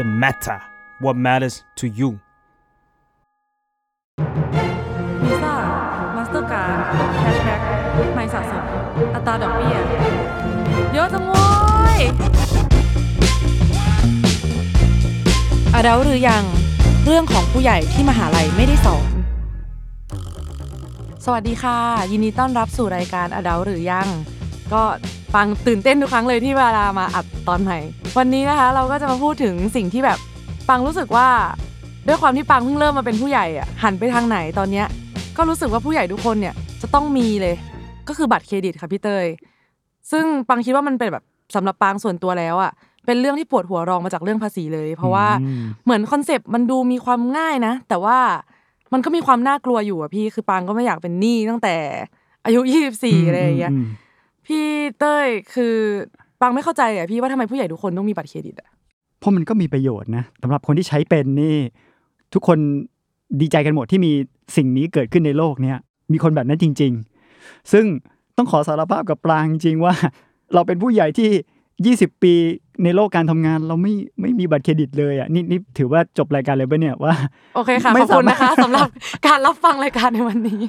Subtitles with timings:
[0.00, 0.58] the matter
[1.02, 2.10] what matters to you
[5.24, 5.54] วีซ่า
[6.16, 6.78] มาสเตอร์การ์ด
[7.18, 7.60] cashback
[8.14, 8.64] ไม่สะสม
[9.14, 9.76] อัตราดอกเบี้ย
[10.92, 11.48] เยอะจังเว้
[11.98, 12.00] ย
[15.74, 16.44] อาดาหรือยัง
[17.06, 19.10] เรื่องของผู้ใหญ่ที่มหาลัยไม่ได้สอน
[21.24, 21.78] สวัสดีค่ะ
[22.10, 24.08] ยินดีต้อนรับสู่รายการอดาหรือยัง
[24.72, 24.82] ก็
[25.34, 27.78] ฟังตื่นเต้นทุกครั้งเลยที่เวลามาอัดตอนใหม่
[28.18, 30.18] วันนี้นะคะเราก็จะมาพูดถึงสิ่งที่แบบ
[30.68, 31.28] ปังรู้สึกว่า
[32.06, 34.86] ด้วยความที่ปังเพิ่งเริ่มมาเป็นผู้ใหญ่อะหันไปทางไหนตอนเนี้ย
[35.36, 37.54] ก็รู้สึกว่าผู้ใหญ่ทุกคนเนี่ยจะต้องมีเลย
[38.08, 39.26] ก็คือบัตรเครดิตค่ะพี่เตย
[40.10, 41.24] ซึ่งปังคิดว่ามันเป็นแบบ
[41.54, 42.72] สำหรับปังส่วนตัวแล้วอะ
[43.06, 48.18] เป็นเรื่องที่ปวดหัวรองมาจากเรื่องภาษีเลย เพราะว่าอืมเหมือนคอนเซปต์มันดูมีความง่ายนะ แต่ว่า
[48.92, 51.74] มันก็มีความน่ากลัวอยู่อะพี่คือปังก็ไม่อยากเป็นหนี้ตั้งแต่
[52.44, 52.60] อายุ
[52.94, 53.84] 24 อะไรอย่างเงี้ยม
[54.50, 54.66] พี่
[55.00, 55.76] เต้ยคือ
[56.40, 58.68] ปังไม่เข้าใจอะพี่ว่าทำไมผู้ใหญ่ทุกคนต้องมีบัตรเครดิตอะ
[59.18, 61.56] เพราะมันก็มีประโยชน์นะสำหรับคนที่ใช้เป็นนี่
[62.34, 62.58] ทุกคน
[63.40, 64.12] ดีใจกันหมดที่มี
[64.56, 65.78] สิ่งนี้เกิดขึ้นในโลกเนี้ย
[66.12, 66.92] มีคนแบบนั้นจริง
[67.32, 67.84] ๆ ซึ่ง
[68.36, 69.94] ต้องขอสารภาพกับปลางจริงๆว่า
[70.54, 72.34] เราเป็นผู้ใหญ่ที่ 20 ปี
[72.84, 77.14] ในโลกการทำงานเราไม่ไม่มีบัตรเครดิตเลยอะนี่นี่ถือว่าจบรายการเลยปะเนี่ยว่า
[77.54, 78.88] โอเคค่ะไม่ขอบคุณนะคะสามารถสำหรับ
[79.26, 80.60] การรับฟังรายการในวันนี้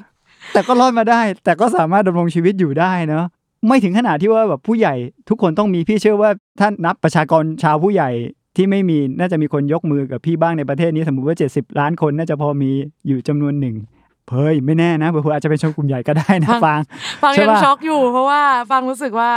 [0.54, 3.26] แต่ก็รอดมาได้ แต่ก็สามารถดำรงชีวิตอยู่ได้เนาะ
[3.68, 4.96] ไม่ถึงขนาดที่ว่าแบบผู้ใหญ่
[5.30, 8.10] ทุกคนต้องมีพี่เชื่อว่าถ้านับประชากรชาวผู้ใหญ่
[8.56, 12.72] ที่ไม่มีน่าจะมีคนยกมือกับพี่บ้างในประเทศนี้สมมติว่า 70 ล้านคนน่าจะพอมี
[13.08, 13.76] อยู่จำนวนหนึ่ง
[14.32, 16.80] เฮ้ยไม่แน่นะเผื่อๆอาจจะเป็นชนกลุ่มใหญ่ก็ได้นะฟังฟาง
[17.24, 19.32] ฟังใช่ยังปะช็อกอยู่ เพราะว่าฟังรู้สึกว่า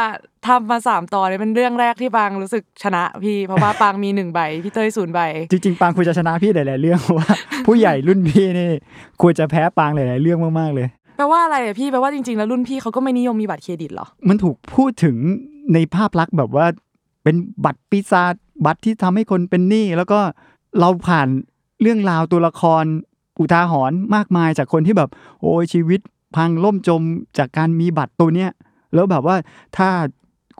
[0.46, 7.28] ทำมาสามตอนเนี่ยเป็นเรื่องแรกที่ฟังรู้สึกชนะพี่ เพราะว่าปังมีหนึ่งใบพี่เต้ยศูนย์ใบ จริงๆปางควรจะชนะพี่หลายๆเรื่องเพราะว่า
[7.66, 8.70] ผู้ใหญ่รุ่นพี่นี่
[9.22, 15.16] ควรจะแพ้ปางหลายๆเรื่องมากๆเลย แปลว่าอะไรอะพี่แปลว่าจริงๆแล้วรุ่นพี่เขาก็ไม่นิยมมีบัตรเครดิตเหรอ มันถูกพูดถึง
[15.74, 16.66] ในภาพลักษณ์แบบว่า
[17.22, 18.34] เป็นบัตรปีศาจ
[18.66, 20.20] บัตรที่ทำให้คนเป็นหนี้แล้วก็
[20.80, 21.28] เราผ่าน
[21.80, 22.84] เรื่องราวตัวละคร
[23.38, 25.10] อุทาหรณ์มากมายจากคนที่แบบ
[25.40, 26.00] โอ้ยชีวิต
[26.36, 27.02] พังล่มจม
[27.38, 28.50] จากการมีบัตรตัวเนี้ย
[28.94, 29.36] แล้วแบบว่า
[29.76, 29.88] ถ้า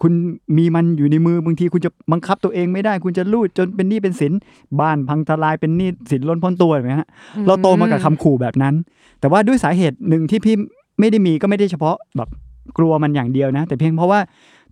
[0.03, 0.13] คุณ
[0.57, 4.33] มีมันอยู่ในมือบางทีคุณจะบังคับตัวเองไม่ได้ คุณจะลูดจนเป็นหนี้เป็นสิน
[4.81, 7.09] บ้านพังทลายเป็นหนี้สินล้นพ้นตัวแบบนี้ฮะ
[7.47, 8.75] เราโตมากับคำขู่แบบนั้น
[9.21, 10.55] แต่ว่าด้วยสาเหตุหนึ่งที่พี่
[11.01, 12.29] ไม่ได้มีก็ไม่ได้เฉพาะแบบ
[12.79, 14.21] กลัวมันอย่างเดียวนะ แต่เพียงเพราะว่า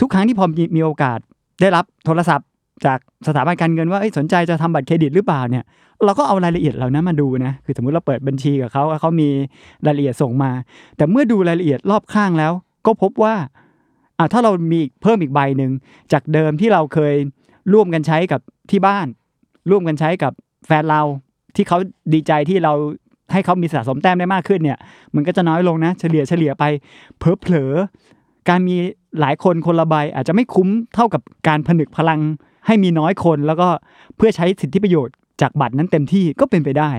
[0.01, 1.19] ทุกครั้งที่พอมีมีโอกาส
[1.61, 2.49] ได้รับโทรศัพท์
[2.87, 5.65] จากสถาบันการเงินว่าเอ้ยสนใจจะทำบัตรเครดิตหรือเปล่าเนี่ย
[6.05, 9.29] เราก็เอารายละเอียดเหล่านั้นมาดูนะคือสมมุติเราเปิดบัญชีกับเขาแล้วเขามี
[9.87, 10.51] รายละเอียดส่งมา
[10.97, 12.53] แต่เมื่อดูรายละเอียดรอบข้างแล้ว
[12.87, 13.35] ก็พบว่า
[14.23, 15.71] อะถ้าเรามีเพิ่มอีกใบหนึ่ง
[16.13, 17.15] จากเดิมที่เราเคย
[17.73, 18.41] ร่วมกันใช้กับ
[18.71, 19.07] ที่บ้าน
[19.71, 20.33] ร่วมกันใช้กับ
[20.67, 21.03] แฟนเรา
[21.57, 21.79] ที่เขา
[22.15, 22.73] ดีใจที่เรา
[23.33, 24.79] ให้เขามีสะสมแต้มได้มากขึ้นเนี่ย
[25.15, 26.65] มันก็จะน้อยลงนะ เฉลี่ยเฉลี่ยไป
[27.19, 27.73] เพอเผลอ
[28.49, 28.77] การมี
[29.21, 32.21] หลายคนคนละใบอาจจะไม่คุ้มเท่ากับการผนึกพลัง
[32.67, 33.69] ให้มีน้อยคนแล้วก็
[34.17, 36.91] เพื่อใช้สิทธิประโยชน์จากบัตรนั้นเต็มที่ก็เป็นไปได้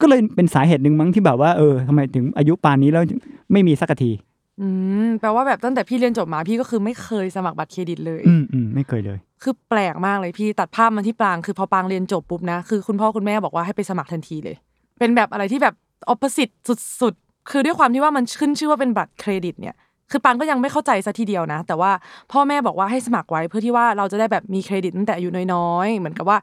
[0.00, 3.04] ก็เลยเป็นสาเหตุหนึ่งมั้งที่แบบว่าเออทำไมถึงอายุป่านนี้แล้ว
[3.52, 4.10] ไม่มีสักที
[4.60, 4.68] อื
[5.06, 14.56] มแปลว่าแบบตั้งแต่พี่เรียนจบมาพี่ก็คือไม่เคยสมัครบัตรเครดิตเลย อืมอืมไม่เคยเลย คือแปลกมากเลยพี่ตัดภาพมาที่ปรางคือพอปรางเรียนจบปุ๊บนะคือคุณพ่อคุณแม่บอกว่าให้ไปสมัครทันทีเลย
[14.98, 15.74] เป็นแบบอะไรที่แบบ
[16.08, 16.52] ออป o s i t e
[17.00, 19.74] สุดๆ คือด้วยความที่ว่ามันขึ้นชื่อว่าเป็นบัตรเครดิตเนี่ย
[20.10, 21.90] คือปังก็ยังไม่เข้าใจซะทีเดียวนะ แต่ว่า
[22.32, 26.38] พ่อแม่บอกว่าให้สมัครไว้เพื่อที่ว่าเราจะได้แบบมีเครดิตตั้งแต่อายุน้อยๆ เหมือนกับว่า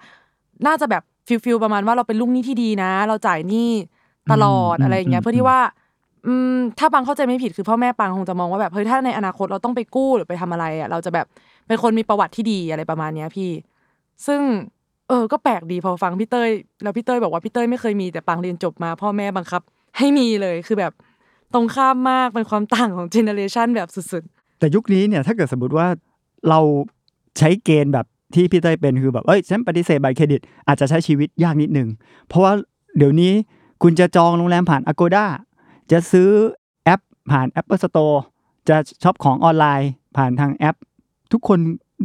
[0.67, 3.69] น่าจะแบบ feel feel ประมาณว่าเราเป็นลูกหนี้ที่ดีนะ เราจ่ายหนี้
[4.31, 5.59] ตลอดอืมอะไรอย่างเงี้ยอืมเพื่อที่ว่า
[6.27, 11.25] อืมถ้าปังเข้าใจไม่ผิดคือพ่อแม่ปังคงจะมองว่าแบบเฮ้ยถ้าในอนาคตเราต้องไปกู้หรือไปทำอะไรอะเราจะแบบ
[11.67, 13.51] เป็นคนมีประวัติที่ดีอะไรประมาณเนี้ยพี่
[14.27, 14.41] ซึ่ง
[15.09, 16.49] เออ ก็แปลกดีพอฟังพี่เต้ย
[16.83, 19.61] แล้วพี่เต้ยบอกว่าพี่เต้ยไม่เคยมีแต่ปังเรียนจบมา พ่อแม่บังคับ
[19.97, 20.93] ให้มีเลยคือแบบ
[21.53, 24.23] ตรงข้ามมากเป็นความต่างของเจเนอเรชันแบบสุด
[24.59, 25.87] แต่ยุคนี้เนี่ยถ้าเกิดสมมติว่า
[26.49, 26.59] เรา
[27.37, 28.05] ใช้เกณฑ์แบบ
[28.35, 31.87] ที่พี่เต้ยเป็นคือแบบเอ้ยฉันปฏิเสธบัตรเครดิตอาจจะใช้ชีวิตยากนิดนึง
[32.27, 32.53] เพราะว่า
[32.97, 33.33] เดี๋ยวนี้
[33.83, 35.25] คุณจะจองโรงแรมผ่าน Agoda
[35.91, 36.29] จะซื้อ
[36.85, 37.01] แอป
[37.31, 38.17] ผ่าน Apple Store
[38.69, 40.75] จะช็อปของออนไลน์ผ่านทางแอป
[41.31, 41.59] ทุกคน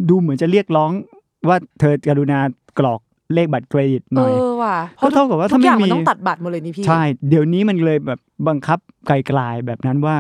[0.09, 0.91] ดูเหมือนจะเรียกร้อง
[1.49, 2.39] ว่าเธอกรุณา
[2.79, 3.01] กรอก
[3.35, 10.17] เลขบัตรเครดิตๆหน่อยเออว่ะก็เท่ากับว่าทุถ้ากอไม่ย่างมันมีต้องตัดบัตรหมดเลยนี่พี่ ใช่ เดี๋ยวนี้มันเลยแบบบังคับไกลๆแบบนั้นว่า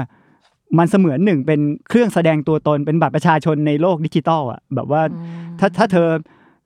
[0.79, 6.08] มันเสมือนหนึ่งเป็นเครื่องแสดงตัวตนเป็นบัตรประชาชนในโลกดิจิตอลอะ แบบว่าอืมถ้าถ้าเธอ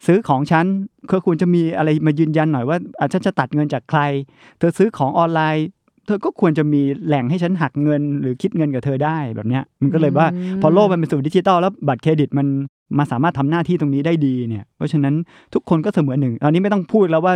[0.06, 0.66] ซื้อของฉัน
[1.10, 4.00] ก็ควรจะมีอะไรมายืนยันหน่อยว่าอะฉันจะตัดเงินจากใคร
[4.58, 5.66] เธอซื้อของออนไลน์
[6.06, 10.26] เธอก็ควรจะมีแหล่งให้ฉันหักเงิน หรือคิดเงินกับเธอได้แบบเนี้ย มันก็เลยว่า
[10.62, 12.46] พอโลกมันเป็นสู่ดิจิตอลแล้วบัตรเครดิตมัน
[12.98, 15.14] มาสามารถทำหน้าที่ตรงนี้ได้ดีเนี่ย เพราะฉะนั้น
[15.54, 17.34] ทุกคนก็เสมือนหนึ่งตอนนี้ไม่ต้องพูดแล้วว่า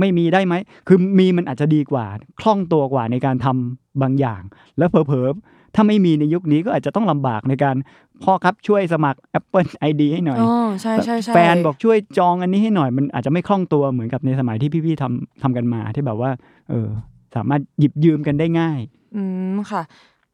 [0.00, 0.54] ไม่มีได้ไหม
[0.88, 2.06] คือมีมันอาจจะดีกว่า
[2.40, 4.42] คล่องตัวกว่าในการทำบางอย่าง
[4.78, 7.76] แล้วเผลอๆ ถ้าไม่มีในยุคนี้ก็อาจจะต้องลำบากในการ
[8.22, 16.30] พ่อครับช่วยสมัคร Apple ID ให้หน่อยอ๋อใช่ใช่ใช่แฟนบอกช่วยจองอันนี้ให้หน่อย มันอาจจะไม่คล่องตัวเหมือนกับในสมัยที่พี่ๆทำทำกันมาที่แบบว่า
[16.70, 16.88] เออ
[17.34, 18.78] สามารถหยิบยืมกันได้ง่าย
[19.16, 19.22] อื
[19.52, 19.82] มค่ะ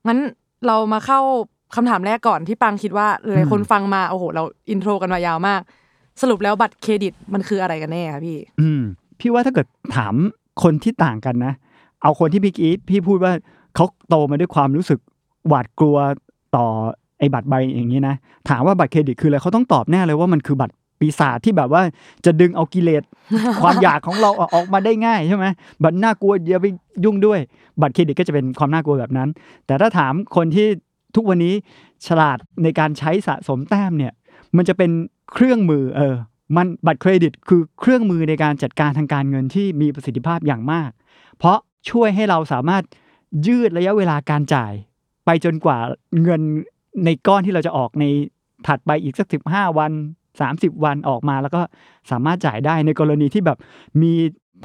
[0.06, 0.18] งั้น
[0.66, 1.20] เรามาเข้า
[1.76, 5.60] คำถามแรกก่อนที่ปังคิดว่าหลายๆคนฟังมาโอ้โห เราอินโทรกันมายาวมาก
[6.20, 8.82] สรุปแล้วบัตรเครดิตมันคืออะไรกันแน่คะพี่ อืม
[9.20, 9.66] พี่ว่าถ้าเกิด
[9.96, 10.14] ถาม
[10.62, 11.52] คนที่ต่างกันนะ
[12.02, 13.32] เอาคนที่พี่กี้พี่พูดว่า
[13.74, 14.98] เขาโตมาด้วยความรู้สึก
[15.48, 15.96] หวาดกลัว
[16.56, 16.66] ต่อ
[17.18, 18.14] ไอ้บัตรใบอย่างนี้นะ
[18.48, 21.82] ถามว่าบัตรเครดิตคืออะไรเขาต้องตอบแน่เลยว่ามันคือบัตร ปีศาจที่แบบว่า
[22.24, 23.02] จะดึงเอากิเลส
[23.62, 25.46] ความอยากของเราออกมาได้ง่ายใช่ไหม
[25.82, 26.66] บัตรน่ากลัวอย่าไป
[27.04, 27.40] ยุ่งด้วย
[27.80, 29.28] บัตรเครดิตก็จะเป็นความน่ากลัวแบบนั้น
[29.66, 30.66] แต่ถ้าถามคนที่
[31.16, 31.54] ทุกวันนี้
[32.06, 34.12] ฉลาดในการใช้สะสมแต้มเนี่ย
[34.56, 34.90] มันจะเป็น
[35.32, 36.14] เครื่องมือเออ
[36.56, 40.90] มันบัตรเครดิตคือเครื่องมือในการจัดการทางการเงินที่มีประสิทธิภาพอย่างมาก
[41.38, 41.58] เพราะ
[41.90, 42.82] ช่วยให้เราสามารถ
[43.46, 44.72] ยืดระยะเวลาการจ่าย
[45.24, 45.78] ไปจนกว่า
[46.22, 46.40] เงิน
[47.04, 48.04] ในก้อนที่เราจะออกใน
[48.66, 49.92] ถัดไปอีกสักสิบห้าวัน
[50.40, 51.60] สามสิบวันออกมาแล้วก็
[52.10, 53.58] สามารถจ่ายได้ในกรณีที่แบบ
[54.02, 54.12] มี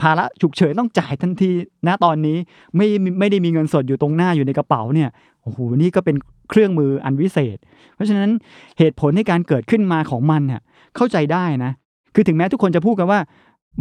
[0.01, 1.51] ภาระฉุกเฉินต้องจ่ายทันที
[1.87, 2.37] ณตอนนี้
[2.75, 2.87] ไม่
[3.19, 5.09] ไม่ได้มีเงินสดอยู่ตรงหน้าอยู่ในกระเป๋าเนี่ย
[5.41, 6.15] โอ้โหนี่ก็เป็น
[6.49, 7.57] เครื่องมืออันวิเศษ
[7.95, 8.29] เพราะฉะนั้น
[8.77, 10.61] เหตุผลในการเกิดขึ้นมาของมันเนี่ย
[10.95, 11.71] เข้าใจได้นะ
[12.13, 13.19] คือถึงแม้ทุกคนจะพูดกันว่า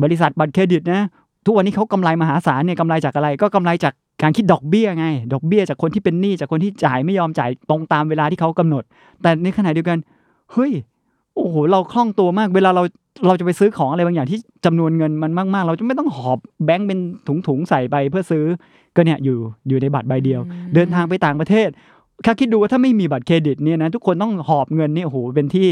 [0.03, 1.01] บริษัทบัตรเครดิตนะ
[1.47, 8.83] ทุกวันนี้เขากำไรมหาศาลเนี่ยกำไรจากอะไรก็กำไรจากการคิดดอกเบี้ยไง ดอกเบี้ยจากคนที่เป็นหนี้จากคนที่จ่ายไม่ยอมจ่ายตรงตามเวลาที่เขากำหนด
[9.23, 9.99] แต่ในขณะเดียวกัน
[10.53, 10.73] เฮ้ย
[11.35, 12.83] โอ้โหเราคล่องตัวมาก เวลาเรา
[13.27, 16.99] เราจะไปซื้อของอะไรบางอย่างที่จำนวนเงินมันมากๆ เราจะไม่ต้องหอบแบงค์เป็น
[17.47, 18.45] ถุงๆใส่ไปเพื่อซื้อ
[18.97, 19.39] ก็เนี่ยอยู่
[19.69, 21.69] อยู่ในบัตรใบเดียวอืมเดินทางไปต่างประเทศ
[22.23, 25.67] แค่คิดดูว่าถ้าไม่มีบัตรเครดิตเนี่ยนะทุกคนต้องหอบเงินนี่โอ้โหเป็นที่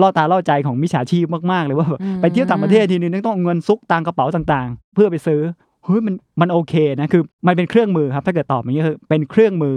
[0.00, 5.40] ล่อตาล่อใจของมิจฉาชีพมากๆเลยว่าแบบอืมไปเที่ยวต่างประเทศทีนึงต้องเอาเงินซุกตามกระเป๋าต่างๆ เพื่อไปซื้อ
[5.84, 9.76] เฮ้ยมันมันโอเคนะคือมันเป็นเครื่องมือครับถ้าเกิดตอบอย่างนี้คือเป็นเครื่องมือ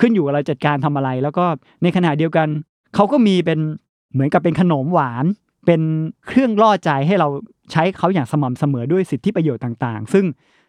[0.00, 1.44] ขึ้นอยู่กับเราจัดการทำอะไร แล้วก็
[1.82, 2.48] ในขณะเดียวกัน
[2.94, 3.58] เขาก็มีเป็น
[4.12, 5.24] เหมือนกับเป็นขนมหวาน
[5.66, 5.80] เป็น
[6.26, 7.28] เครื่องล่อใจให้เรา
[7.72, 10.24] ใช้เขาอย่างสม่ำเสมอด้วยสิทธิประโยชน์ต่างๆ ซึ่ง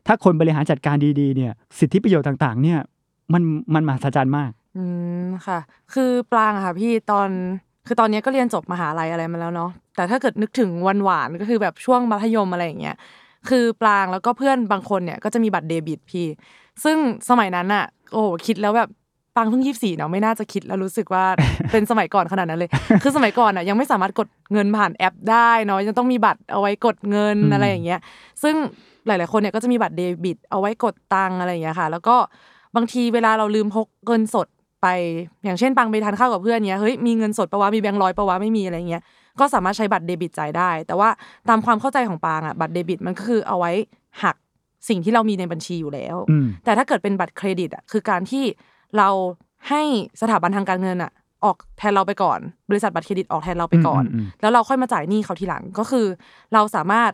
[0.08, 2.80] ถ้าคนบริหารจัดการดีๆเนี่ยสิทธิประโยชน์ต่างๆ เนี่ย
[3.34, 3.42] มัน
[3.74, 4.84] มันมหัศจรรย์มาก อื
[5.26, 5.60] มค่ะ
[5.94, 7.30] คือปลางค่ะพี่ตอน
[7.88, 12.96] คือตอนนี้ก็เรียนจบมหาลัยอะไรมาแล้วเนาะแต่ถ้าเกิดนึกถึงวันหวานก็คือแบบช่วงมัธยมอะไรอย่างเงี้ย
[13.50, 16.28] คือปลางแล้วก็เพื่อนบางคนเนี่ยก็จะมีบัตรเดบิตพี่
[16.84, 16.98] ซึ่ง
[17.30, 18.90] สมัยนั้นอะโอ้คิดแล้วแบบ
[19.36, 21.26] ปางเพิ่งยี่สี่เนาะไม่น่าจะคิดแล้วรู้สึกว่า
[21.72, 22.70] เป็นสมัยก่อนขนาดนั้นเลย
[23.04, 28.00] คือสมัยก่อนอะยังไม่สามารถกดเงินผ่านแอปได้เนาะยังต้องมีบัตรเอาไว้กดเงินอืมอะไรอย่างเงี้ย
[28.44, 28.56] ซึ่ง
[29.08, 32.16] หลาย ๆ คนเนี่ยก็จะมีบัตรเดบิต เอาไว้กดตังค์อะไรอย่างเงี้ยค่ะ แล้วก็
[32.76, 34.48] บางทีเวลาเราลืมพกเงินสด
[34.82, 34.88] ไป
[35.44, 39.02] อย่างเช่นปังไปทานข้าวกับเพื่อนเนี้ยเฮ้ยมีเงินสดปะวะมีแบงค์ร้อยปะวะไม่มีอะไรเงี้ย
[39.40, 41.10] ก็สามารถใช้บัตรเดบิตจ่ายได้ แต่ว่า
[41.50, 43.72] ตามความเข้าใจของปางอะบัตรเดบิตมันก็คือเอาไว้
[44.24, 44.36] หัก
[44.90, 48.44] สิ่งที่เรามีในบัญชีอยู่แล้วอืมแต่ถ้าเกิดเป็นบัตรเครดิตอะคือการที่
[48.98, 49.10] เรา
[49.70, 49.82] ให้
[50.22, 51.12] สถาบันทางการเงินอะ
[51.44, 56.06] ออกแทนเราไปก่อน บริษัทบัตรเครดิตออกแทนเราไปก่อนอืมอืมแล้วเราค่อยมาจ่ายหนี้เขาทีหลังก็คือ
[56.54, 57.12] เราสามารถ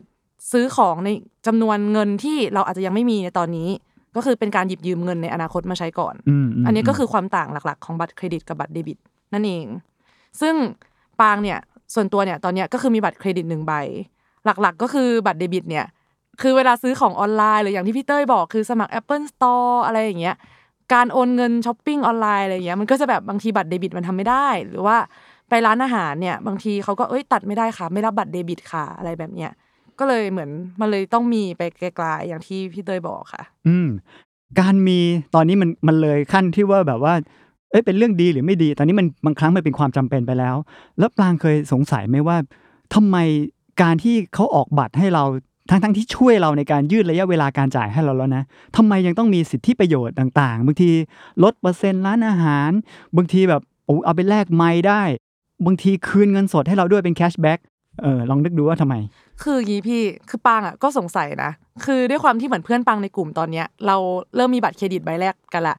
[0.51, 1.09] ซื้อของใน
[1.47, 3.69] จำนวนเงินที่เราอาจจะยังไม่มีในตอนนี้
[4.15, 8.97] ก็คือเป็นการหยิบยืมเงินในอนาคตมาใช้ก่อนอืมมอันนี้ก็คือความต่างหลักๆ ของบัตรเครดิตกับบัตรเดบิต
[9.33, 9.65] นั่นเอง
[10.41, 10.55] ซึ่ง
[11.21, 11.59] ปางเนี่ย
[11.93, 13.73] ส่วนตัวเนี่ยตอนเนี้ยก็คือมีบัตรเครดิตหนึ่งใบ
[14.45, 15.85] หลักๆ ก็คือบัตรเดบิตเนี่ย
[16.41, 20.35] คือเวลาซื้อของออนไลน์หรืออย่างที่พี่เต้ยบอกคือสมัคร Apple Store อะไรอย่างเงี้ย
[20.94, 24.97] การโอนเงินช้อปปิ้งออนไลน์อะไรอย่างเงี้ยมันก็จะแบบบางทีบัตรเดบิตมันทำไม่ได้ หรือว่า
[25.50, 29.52] ไปร้านอาหารเนี่ยบางทีเขาก็เอ้ยตัดไม่ได้ค่ะ ไม่รับบัตรเดบิตค่ะอะไรแบบเนี้ย
[29.99, 30.49] ก็เลยเหมือน
[30.81, 33.87] มันเลยต้องมีไปไกลๆอย่างที่พี่เตยบอกค่ะ อืม
[34.59, 34.99] การมี
[35.35, 37.13] ตอนนี้มันมันเลยขั้นที่ว่าแบบว่า
[37.71, 40.56] เอ้ยเป็นเรื่องดีหรือไม่ดี ตอนนี้มันบางครั้งมันเป็นความจำเป็นไปแล้ว
[40.99, 42.37] แล้วปลางเคยสงสัยไหมว่า
[42.95, 43.18] ทำไม
[43.81, 45.23] การที่เขาออกบัตรให้เรา
[45.69, 48.44] ทั้งทั้งที่ช่วยเราในการยืดระยะเวลาการจ่ายให้เราแล้วนะ
[48.78, 50.92] ทำไมยังต้องมีสิทธิประโยชน์ต่างๆ บางที
[51.44, 52.71] ลดเปอร์เซ็นต์ร้านอาหาร
[53.18, 55.02] บางทีแบบโอ้เอาไปแลกไม้ได้
[55.66, 57.59] บางทีคืนเงินสดให้เราด้วยเป็นแคชแบ็ก
[58.02, 58.95] เออลองนึกดูว่าทำไม
[59.44, 61.52] คืออย่างงี้พี่คือปังอะก็สงสัยนะ
[61.85, 63.95] คือด้วยความที่เหมือนเพื่อนปังในกลุ่มตอนเนี้ย เรา
[64.35, 65.76] เริ่มมีบัตรเครดิตใบแรกกันละ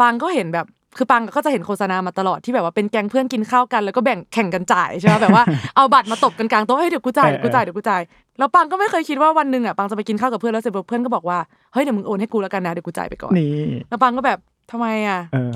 [0.00, 5.44] ปังก็เห็นแบบ คือปังก็จะเห็นโฆษณามาตลอดที่แบบว่าเป็นแก๊งเพื่อนกินข้าวกันแล้วก็แบ่งแข่งกันจ่ายใช่ไหมแบบว่า
[5.76, 8.02] เอาบัตรมาตบกันกลางโต๊ะให้ยเดี๋ยวกูจ่ายเดี๋ยวกูจ่ายเดี๋ยวกูจ่าย
[8.38, 11.38] แล้วปังก็ไม่เคยคิดว่าวันหนึ่งอะปังจะไปกินข้าวกับเพื่อนแล้วเสร็จปุ๊บเพื่อนก็บอกว่า
[11.72, 14.38] เฮ้ยเดี๋ยวมึงโอนให้กูแล้วกันนะเดี๋ยวกูจ่ายไปก่อนนี่แล้วปังก็แบบ
[14.70, 15.52] ทำไมอะเออ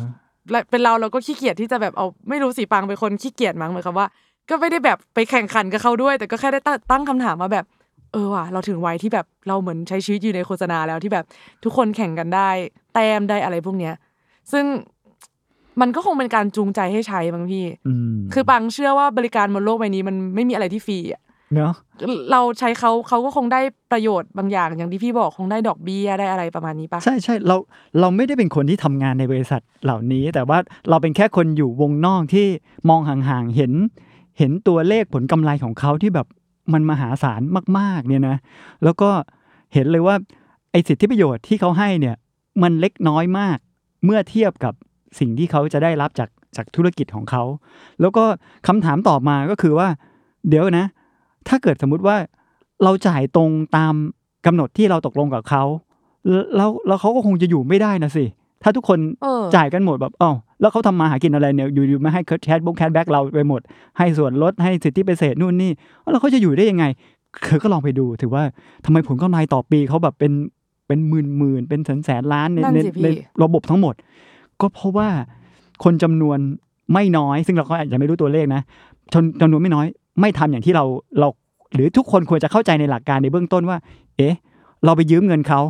[0.50, 4.06] และเป็นเราเราก็ขี้เกียจที่จะแบบเอาไม่รู้สิปังเป็นคนขี้เกียจมั้งเหมือนกับว่า
[4.48, 7.64] ก็ไม่ได้แบบไปแข่งขันกับเขาด้วย แต่ก็แค่ได้ตั้งตั้งคำถามมาแบบ
[8.12, 11.24] เออว่ะเราถึงวัยที่แบบเราเหมือนใช้ชีวิตอยู่ในโฆษณาแล้วที่แบบ
[11.64, 12.50] ทุกคนแข่งกันได้
[12.94, 13.94] แต้มได้อะไรพวกเนี้ย
[14.52, 14.64] ซึ่ง
[15.80, 21.22] มันก็คงเป็นการจูงใจให้ใช้บางพี่อืมคือปังเชื่อว่าบริการบนโลกใบนี้มันไม่มีอะไรที่ฟรีอะ
[21.54, 21.72] เนาะ
[22.32, 23.60] เราใช้เขาเขาก็คงได้
[23.92, 27.56] ประโยชน์บางอย่างอย่างที่พี่บอกคงได้ดอกเบี้ยได้อะไรประมาณนี้ปะใช่ใช่เรา
[28.00, 30.58] เราไม่ได้เป็นคนที่ทำงานในบริษัทเหล่านี้ แต่ว่า
[30.90, 32.46] เราเป็นแค่คนอยู่วงนอกที่
[32.88, 33.72] มองห่างๆเห็น
[34.38, 36.26] เห็นตัวเลขผลกำไรของเขาที่แบบ
[36.72, 37.40] มันมหาศาล
[37.78, 38.36] มากๆเนี่ยนะ
[38.84, 39.10] แล้วก็
[39.74, 40.16] เห็นเลยว่า
[40.70, 42.16] ไอ้สิทธิประโยชน์ที่เขาให้เนี่ย
[42.62, 43.58] มันเล็กน้อยมาก
[44.04, 44.74] เมื่อเทียบกับ
[45.18, 47.42] สิ่งที่เขาจะได้รับจากจากธุรกิจของเขา
[48.00, 48.24] แล้วก็
[48.66, 49.88] คำถามต่อมาก็คือว่า
[50.48, 50.86] เดี๋ยวนะ
[51.48, 52.16] ถ้าเกิดสมมุติว่า
[52.84, 53.94] เราจ่ายตรงตาม
[54.46, 55.64] กำหนดที่เราตกลงกับเขา
[56.56, 58.24] แล้วแล้วเขาก็คงจะอยู่ไม่ได้นะสิ
[58.62, 63.60] ถ้าทุกคนเออจ่ายกันหมดแบบอ้าวแล้วเขาทำมาหากินอะไรเนี่ยอยู่ๆมาให้แคชบงแคชแบ็กเราไปหมด
[63.98, 65.70] ให้ส่วนลดให้สิทธิพิเศษนู่นนี่
[66.12, 66.84] แล้วเขาจะอยู่ได้ยังไง
[67.46, 68.42] เธอก็ลองไปดูถือว่า
[68.84, 70.32] ทำไมผลกำไรต่อปีเขาแบบเป็น
[70.86, 73.08] เป็นหมื่นหมื่นๆเป็นแสนแสนล้านในนั่นในสิพี่ใน
[73.42, 73.94] ระบบทั้งหมด
[74.60, 75.08] ก็เพราะว่า
[75.84, 76.38] คนจำนวน
[76.92, 78.62] ไม่น้อย ซึ่งเราก็อาจจะไม่รู้ตัวเลขนะ
[79.12, 79.86] จนจำนวนไม่น้อย
[80.20, 80.84] ไม่ทำอย่างที่เรา
[81.20, 81.28] เรา
[81.74, 83.78] หรือทุกคนควรจะเข้าใจในหลักการในเบื้องต้นว่า
[84.16, 84.34] เอ๊ะ
[84.84, 85.60] เราไปยืมเงินเขา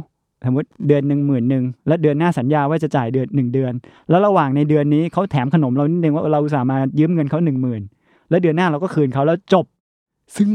[0.46, 3.72] สมมติเดือนหนึ่งหมื่นหนึ่งแล้วเดือนหน้าสัญญาว่าจะจ่ายเดือนหนึ่งเดือน
[4.10, 7.82] แล้วระหว่างในเดือนนี้เขาแถมขนมเรานิดนึงว่าเราสาห์มายืมเงินเขาหนึ่งหมื่น
[8.30, 9.64] แล้วเดือนหน้าเราก็คืนเขาแล้วจบ
[10.36, 10.48] ซึ่ง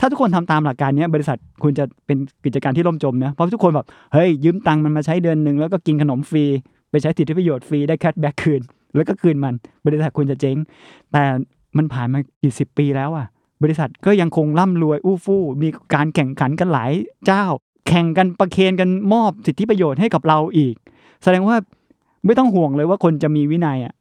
[0.00, 6.44] ถ้าทุกคนทำตามหลักการนี้บริษัทคุณจะเป็นกิจการที่ล่มจมนะเพราะทุกคนแบบเฮ้ยยืมตังค์มันมาใช้เดือนหนึ่งแล้วก็กินขนมฟรี
[6.90, 8.62] ไปใช้สิทธิประโยชน์ฟรีได้แคชแบ็กคืน
[8.94, 9.54] แล้วก็คืนมัน
[9.86, 10.56] บริษัทคุณจะเจ๊ง
[11.12, 11.24] แต่
[11.76, 13.26] มันผ่านมากี่สิบปีแล้วอะ
[13.62, 16.92] บริษัทก็ยังคงร่ำรวยอู้ฟู่มีการแข่งขันกันหลาย
[17.26, 17.44] เจ้า
[17.88, 20.74] แข่งกันประเคนกันมอบสิทธิประโยชน์ให้กับเราอีก
[21.22, 21.56] แสดงว่า
[22.26, 23.94] ไม่ต้องห่วงเลยว่าคนจะมีวินัยอะ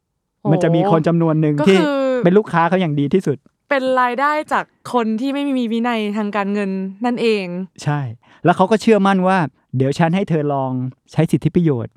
[0.52, 3.38] มันจะมีคนจำนวนหนึ่งก็ที่คือเป็นลูกค้าเขาอย่างดีที่สุด
[3.70, 6.70] เป็นรายได้จากคนที่ไม่มีวินัยทางการเงิน
[7.06, 7.46] นั่นเอง
[7.84, 8.00] ใช่
[8.46, 9.38] แล้วเขาก็เชื่อมั่นว่า
[9.78, 10.72] เดี๋ยวฉันให้เธอลอง
[11.12, 11.94] ใช้สิทธิประโยชน์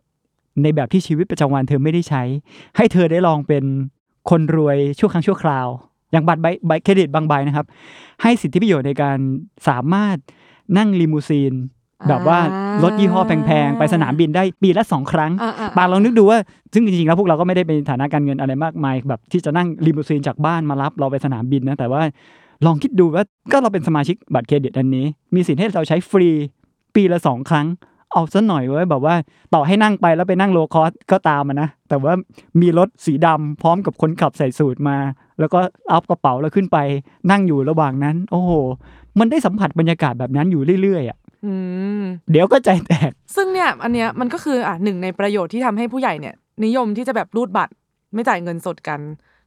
[0.62, 2.22] ในแบบที่ชีวิตประจำวันเธอไม่ได้ใช้
[2.76, 3.64] ให้เธอได้ลองเป็น
[4.30, 5.66] คนรวยชั่วครั้งชั่วคราว
[6.12, 7.66] อย่างบัตรใบใบเครดิตบางใบนะครับ
[8.22, 9.18] ให้สิทธิประโยชน์ในการ
[9.68, 10.16] สามารถ
[10.78, 11.52] นั่งลิมูซีน
[12.08, 12.38] แบบว่า
[12.82, 16.38] รถยี่ห้อแพงๆ ไปสนามบินได้ปีละสองครั้งอ่าๆปังลองนึกดูว่า
[16.72, 22.00] ซึ่งจริงๆ แล้วพวกเราก็ไม่ได้เป็นฐานะการเงินอะไรมากมาย แบบที่จะนั่งลิมูซีนจากบ้านมารับเราไปสนามบินนะแต่ว่า
[22.66, 25.04] ลองคิดดูว่าก็เราเป็นสมาชิกบัตรเครดิตอันนี้
[25.34, 26.28] มีสิทธิ์ให้เราใช้ฟรี
[26.94, 27.66] ปีละสองครั้ง
[28.12, 29.14] เอาซะหน่อยโว้ยแบบว่า
[29.54, 32.12] ต่อให้นั่งไปแล้วไปนั่ง low cost ก็ตามอะนะ แต่ว่า
[32.60, 34.96] มีรถสีดำพร้อมกับคนขับใส่สูทมา
[35.38, 35.58] แล้วก็
[35.92, 36.78] อัพกระเป๋าแล้วขึ้นไป
[37.30, 38.52] นั่งอยู่ระหว่างนั้น โอ้โห
[39.18, 41.52] มันได้สัมผัสบรรยากาศแบบนั้นอยู่เรื่อยๆอะอื
[42.00, 47.72] มเดี๋ยวก็ใจแตก ซึ่งเนี่ยอันเนี้ยมันก็คืออะหนึ่งในประโยชน์ที่ทำให้ผู้ใหญ่เนี่ย นิยมที่จะแบบรูดบัตร
[48.14, 49.00] ไม่จ่ายเงินสดกัน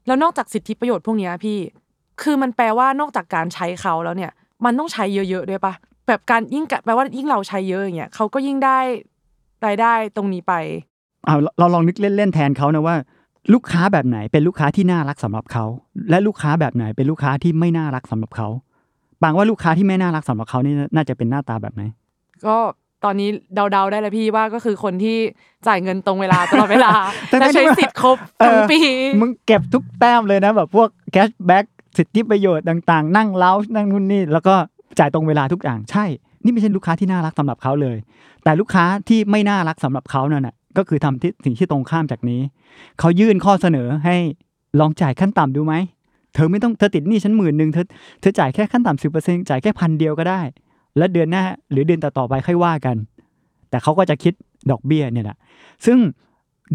[0.08, 1.58] แล้วนอกจากสิทธิประโยชน์พวกเนี้ยพี่
[2.22, 4.32] คือมันแปลว่านอกจากการใช้เขาแล้วเนี่ย
[4.66, 5.74] มันต้องใช้เยอะๆด้วยปะ
[6.08, 8.80] แบบการยิ่งกะแปลว่ายิ่งเราใช้เยอะอย่างเงี้ยเขาก็ยิ่งได้
[9.66, 10.54] รายได้ตรงนี้ไป
[11.26, 12.96] เอาเราเราลองนึกเล่นๆแทนเขานะว่า
[13.54, 15.66] ลูกค้าแบบไหนเป็นลูกค้าที่น่ารักสำหรับเขา
[16.10, 18.48] และลูกค้าแบบไหนเป็นลูกค้าที่ไม่น่ารักสำหรับเขา
[19.24, 21.84] บางว่าลูกค้าที่ไม่น่ารักสำหรับเขานี่น่าจะเป็นหน้าตาแบบไหน
[22.46, 22.58] ก็
[23.04, 23.30] ตอนนี้
[23.72, 25.18] เดาๆได้แล้วพี่ว่าก็คือคนที่
[25.68, 26.92] จ่ายเงินตรงเวลาตลอดเวลา
[27.30, 28.80] แต่และใช้ไม่ได้ว่าสิทธิ์ครบทั้งปี
[29.22, 31.66] มึงเก็บทุกแต้มเลยนะแบบพวกแคชแบ็ก
[31.98, 34.56] สิทธิประโยชน์ต่าง ๆ นั่งเล้านั่งนู่นนี่แล้วก็
[35.00, 36.06] จ่ายตรงเวลาทุกอย่างใช่
[36.44, 37.98] นี่ไม่ใช่ลูกค้าที่น่ารักสำหรับเขาเลย
[38.44, 42.42] แต่ลูกค้าที่ไม่น่ารักสำหรับเขานั่นน่ะก็คือทำที่สิ่งที่ตรงข้ามจากนี้
[43.00, 44.16] เขายื่นข้อเสนอให้
[44.80, 45.76] ลองจ่ายขั้นต่ำดูไหม
[46.34, 47.86] เธอไม่ต้องเธอติดหนี้ฉันหมื่นหนึ่งเธอ
[48.22, 50.42] เธอจ่ายแค่ขั้นต่ำสิบเปอร์เซ็นต์จ่ายแค่พันเดียวก็ได้
[50.98, 52.98] แล้วเดือนหน้าหรือเดือนต่อๆไปค่อยว่ากัน
[53.70, 54.34] แต่เขาก็จะคิด
[54.72, 55.38] ดอกเบี้ยเนี่ยแหละ
[55.86, 55.98] ซึ่ง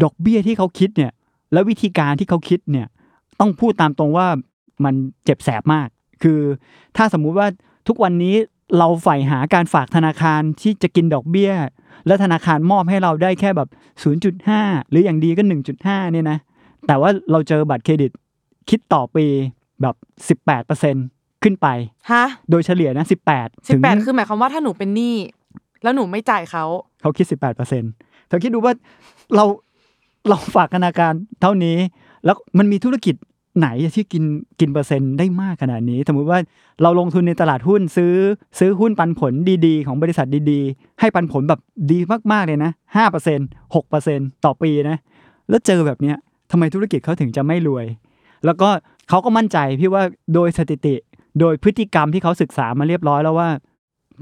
[0.03, 1.11] ดอกเบี้ยที่เขาคิดเนี่ย
[1.53, 2.87] แล้ววิธีการที่เขาคิดเนี่ย
[3.39, 4.27] ต้องพูดตามตรงว่า
[4.85, 4.93] มัน
[5.25, 5.87] เจ็บแสบมาก
[6.23, 6.39] คือ
[6.97, 7.47] ถ้าสมมุติว่า
[7.87, 8.35] ทุกวันนี้
[8.77, 11.51] เราใฝ่หาการฝากธนาคารที่จะกินดอกเบี้ย
[12.07, 13.69] แล้วธนาคารมอบให้เราได้แค่แบบ
[14.29, 15.43] 0.5 หรืออย่างดีก็
[15.77, 16.37] 1.5 เนี่ยนะ
[16.87, 18.11] แต่ว่าเราเจอบัตรเครดิต
[18.69, 19.25] คิดต่อปี
[19.81, 19.95] แบบ
[20.69, 21.67] 18%ขึ้นไป
[22.11, 23.15] ฮะ โดยเฉลี่ยนะ 18สิ
[23.67, 25.15] ถึบงแปดคือหมายความว่าถ้าหนูเป็นหนี้
[25.83, 26.65] แล้วหนูไม่จ่ายเขา
[27.01, 27.83] เขาคิด 18เปอร์เซ็น
[28.27, 28.73] เธอคิดดูว่า
[29.35, 29.45] เรา
[30.29, 31.77] เราฝากธนาคารเท่านี้
[32.25, 33.15] แล้วมันมีธุรกิจ
[33.57, 34.23] ไหนที่กิน
[34.59, 36.39] กินเปอร์เซ็นต์ได้มากขนาดนี้ สมมติว่า
[36.81, 38.13] เราลงทุนในตลาดหุ้นซื้อ
[38.59, 39.33] ซื้อหุ้นปันผล
[39.65, 41.59] ดีๆ ของบริษัทดีๆ ให้ปันผลแบบ
[41.91, 41.99] ดี
[42.31, 44.97] มากๆเลยนะห้าเปอร์เซ็นต์หกเปอร์เซ็นต่อปีนะ
[45.49, 46.17] แล้วเจอแบบเนี้ย
[46.51, 47.85] ทำไมธุรกิจเขาถึงจะไม่รวย
[48.45, 48.69] แล้วก็
[49.09, 50.03] เขาก็มั่นใจพี่ว่า
[50.33, 50.95] โดยสถิติ
[51.39, 53.49] โดยพฤติกรรมที่เขาศึกษามาเรียบร้อยแล้วว่า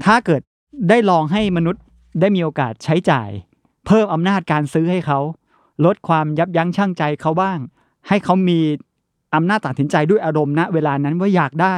[0.04, 0.42] ถ้าเกิด
[0.88, 1.82] ได้ลองให้มนุษย์
[2.20, 3.28] ได้มีโอกาสใช้จ่าย
[3.86, 5.18] เพิ่มอำนาจการซื้อให้เขา
[5.84, 7.58] ลดความยับยั้งชั่งใจเขาบ้าง
[8.08, 8.60] ให้เขามี
[9.34, 11.76] อำนาจตัดสินใจด้วยอารมณ์ณเวลานั้นว่าอยากได้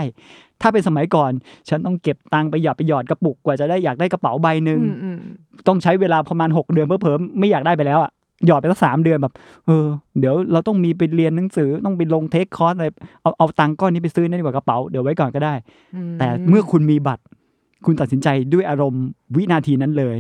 [0.63, 1.33] ถ้าเป็นสมัยก่อน
[1.69, 5.19] ฉันต้องเก็บตังค์ไปหยอดไปหยอดกระปุกกว่าจะได้อยากได้กระเป๋าใบหนึ่งอืมอืม
[5.69, 8.11] ต้องใช้เวลาประมาณ 6 เดือนเพื่อเพิ่มไม่อยากได้ไปแล้วอะ
[8.47, 9.33] หยอดไปสักสามเดือนแบบ
[9.67, 9.87] เออ
[10.21, 12.87] เดี๋ยวเราต้องมีไปเรียนหนังสือต้องไปลงเทคคอร์สอะไร
[13.23, 15.55] เอาเอาตังค์ก้อนนี้ไปซื้อนั่นดีกว่ากระเป๋าเดี๋ยวไว้ก่อนก็ได้
[16.19, 17.23] แต่เมื่อคุณมีบัตร
[17.87, 19.05] คุณตัดสินใจด้วยอารมณ์
[19.37, 20.17] วินาทีนั้นเลย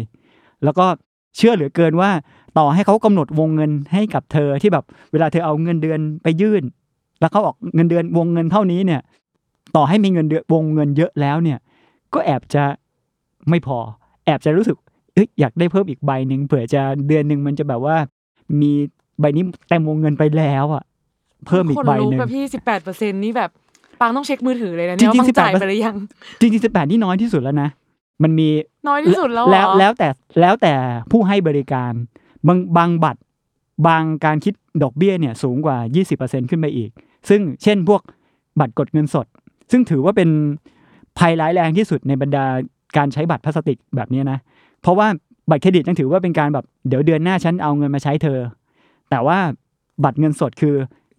[0.65, 0.87] แล้วก็
[1.37, 2.11] เชื่อเหลือเกินว่า
[2.59, 6.63] ต่อให้เขากำหนดวงเงินให้กับเธอที่แบบเวลาเธอเอาเงินเดือนไปยื่น
[7.21, 9.01] แล้วเขาออกเงินเดือนวงเงินเท่านี้เนี่ย
[9.77, 11.59] ต่อให้มีเงินเดือนวงเงินเยอะแล้วเนี่ย
[12.15, 12.65] ก็แอบจะ
[13.49, 13.79] ไม่พอ
[14.25, 14.77] แอบจะรู้สึก
[15.15, 17.97] เอ้ยอยากได้เพิ่มอีกใบหนึ่งเผื่อจะเดือนหนึ่งมันจะแบบว่า
[18.61, 18.73] มี
[19.21, 20.85] ใบนี้เต็มวงเงินไปแล้วอะ
[21.47, 23.51] เพิ่มอีกใบคนรู้หนึ่งกับพี่สิบแปดเปอร์เซ็นนี่แบบ
[24.01, 25.97] ปังต้องเช็คมือถือเลยนะเนี่ยจริงๆว่าปังจ่าย18%ไปหรือยัง
[26.41, 27.69] จริงๆสิบแปดนี่น้อยที่สุดแล้วนะ
[28.23, 28.49] มันมี
[28.89, 30.09] น้อยที่สุดแล้วเหรอแล้วแล้วแต่
[30.41, 30.73] แล้วแต่
[31.11, 31.93] ผู้ให้บริการ
[32.47, 33.21] บางบางบัตร
[33.87, 35.77] บางการคิดดอกเบี้ยเนี่ย สูงกว่า
[36.15, 36.91] 20%ขึ้นไปอีก
[37.29, 38.03] ซึ่งเช่นพวก
[38.61, 39.27] บัตรกดเงินสด
[39.71, 40.29] ซึ่งถือว่าเป็น
[41.19, 42.45] ภัยร้ายแรงที่สุดในบรรดา
[42.97, 44.39] การใช้บัตรพลาสติกแบบนี้นะ
[44.83, 45.07] เพราะว่า
[45.51, 48.39] บัตรเครดิตยังถือว่าเป็นการแบบเดี๋ยวเดือนหน้าฉันเอาเงินมาใช้เธอ
[49.11, 49.39] แต่ว่า
[50.05, 50.75] บัตรเงินสดคือ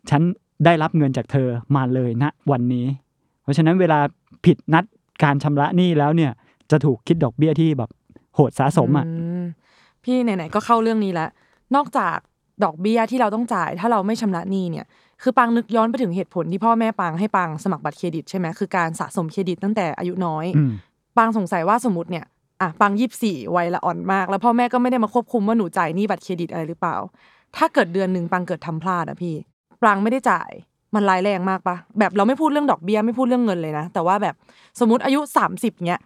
[0.10, 0.22] ฉัน
[0.65, 2.86] ได้รับเงินจากเธอมาเลยณวันนี้
[3.43, 4.00] เพราะฉะนั้นเวลา
[4.46, 4.84] ผิดนัด
[5.24, 6.31] การชำระหนี้แล้วเนี่ย
[6.72, 7.89] จะถูกคิดดอกเบี้ยที่แบบ
[8.36, 9.05] โหดสะสมอะ
[10.03, 11.29] พี่ไหนๆก็เข้าเรื่องนี้แล้ว
[11.75, 12.17] นอกจาก
[12.63, 14.86] ดอกเบี้ยที่เราต้องจ่าย ถ้าเราไม่ชำระหนี้เนี่ย
[15.21, 20.71] คือปังนึกย้อนไปถึงเหตุผลที่พ่อแม่ปังให้ปังสมัครบัตรเครดิตใช่ไหมคือการสะสมเครดิตตั้งแต่อายุน้อยอืม
[21.17, 22.25] ปังสงสัยว่าสมมติเนี่ย
[22.61, 26.95] อะปังยี่สิบสี่วัยละอ่อนมาก แล้วพ่อแม่ก็ไม่ได้มาควบคุมว่าหนูจ่ายหนี้บัตรเครดิตอะไรหรือเปล่า
[27.55, 29.35] ถ้าเกิดเดือนหนึ่งปังเกิดทำพลาดอะพี่
[29.81, 30.51] ปังไม่ได้จ่าย
[30.95, 34.35] มันร้ายแรงมากปะแบบเราไม่พูดเรื่องดอกเบี้ยไม่พูดเรื่องเงินเลยนะ แต่ว่าแบบ
[34.79, 36.01] สมมติอายุสามสิบเนี้ย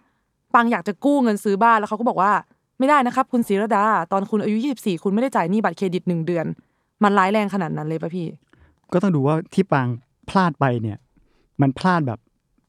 [0.54, 2.32] ปังอยากจะกู้เงินซื้อบ้านแล้วเขาก็บอกว่า
[2.78, 6.46] ไม่ได้นะครับ คุณศิรดา ตอนคุณอายุยี่สิบสี่คุณไม่ได้จ่ายหนี้บัตรเครดิตหนึ่งเดือน
[7.02, 8.26] มันร้ายแรงขนาดนั้นเลยปะพี่
[8.92, 9.88] ก็ต้องดูว่าที่ปาง
[10.28, 10.98] พลาดไปเนี่ย
[11.60, 12.20] มันพลาดแบบ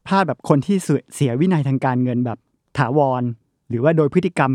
[0.06, 2.38] พลาดแบบคนที่เสียเสียวินัยทางการเงินแบบ
[2.78, 3.22] ถาวร
[3.68, 4.52] หรือว่าโดยพฤติกรรม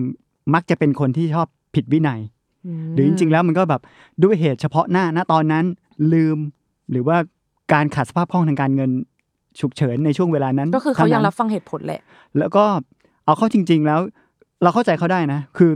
[0.54, 2.22] มักจะเป็นคนที่ชอบผิดวินัย
[2.94, 3.82] หรือจริงๆแล้วมันก็แบบ
[4.24, 5.66] ด้วยเหตุเฉพาะหน้าณตอนนั้น
[6.14, 6.38] ลืม
[6.92, 7.18] หรือว่า
[7.74, 8.92] การขาดสภาพคล่องทางการเงิน
[9.60, 12.02] ฉุกเฉินในช่วงเวลานั้น ก็คือเขายังท่นั้นรับฟังเหตุผลแหละ
[12.38, 12.64] แล้วก็
[13.26, 14.00] เอาเข้าจริง ๆแล้ว
[14.64, 15.72] เราเข้าใจเขาได้นะ คือ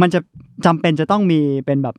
[0.00, 0.20] มันจะ
[0.66, 1.96] จำเป็นจะต้องมีเป็นแบบ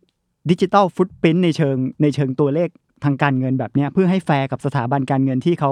[0.50, 2.70] digital footprint ในเชิงในเชิงตัวเลข
[3.04, 5.72] ทางการเงินแบบเนี้ยเพื่อให้แฟร์กับสถาบันการเงินที่เขา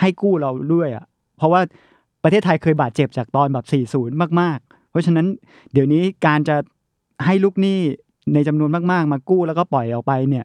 [0.00, 1.04] ให้กู้เราด้วยอะ
[1.38, 1.60] เพราะว่า
[2.22, 5.26] ประเทศไทยเคยบาดเจ็บจากตอนแบบ 40 มาก ๆ เพราะฉะนั้น
[5.72, 6.56] เดี๋ยวนี้การจะ
[7.24, 7.78] ให้ลูกหนี้
[8.34, 10.44] ในจำนวนมากๆ มากู้แล้วก็ปล่อยออกไปเนี่ย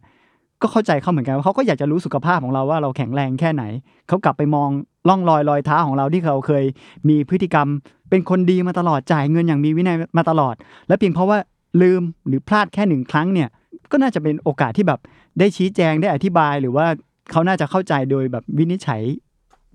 [0.62, 3.64] ก็เข้าใจเขาเหมือนกันว่าเขาก็อยากจะรู้สุขภาพของเราว่าเราแข็งแรงแค่ไหน
[4.08, 4.70] เขากลับไปมอง
[5.10, 6.64] ร่องรอยรอยเท้าของเราที่เขาเคย
[7.10, 7.68] มีพฤติกรรม
[8.10, 10.56] เป็นคนดีมาตลอดจ่ายเงินอย่างมีวินัยมาตลอด
[10.88, 11.38] และเพียงเพราะว่า
[11.82, 13.50] ลืมหรือพลาดแค่หนึ่งครั้งเนี่ย
[13.92, 15.00] ก็น่าจะเป็นโอกาสที่แบบ
[15.40, 16.86] ได้ชี้แจงได้อธิบายหรือว่า
[17.32, 19.02] เขาน่าจะเข้าใจโดยแบบวินิจฉัย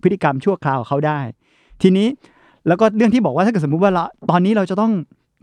[0.02, 1.18] พฤติกรรมชั่วคราวของเขาได้
[1.82, 2.08] ทีนี้
[2.66, 4.92] แล้วก็เรื่องที่บอกว่าถ้าเกิดสมมุติว่าเราตอนนี้เราจะต้อง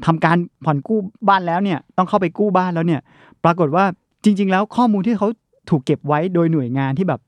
[0.05, 3.01] ทำการผ่อนกู้บ้านแล้วเนี่ยต้องเข้าไปกู้บ้านแล้วเนี่ย
[3.43, 3.85] ปรากฏว่า
[4.23, 5.27] จริง ๆ แล้วข้อมูลที่เขา
[5.69, 7.21] ถูกเก็บไว้โดยหน่วยงานที่แบบ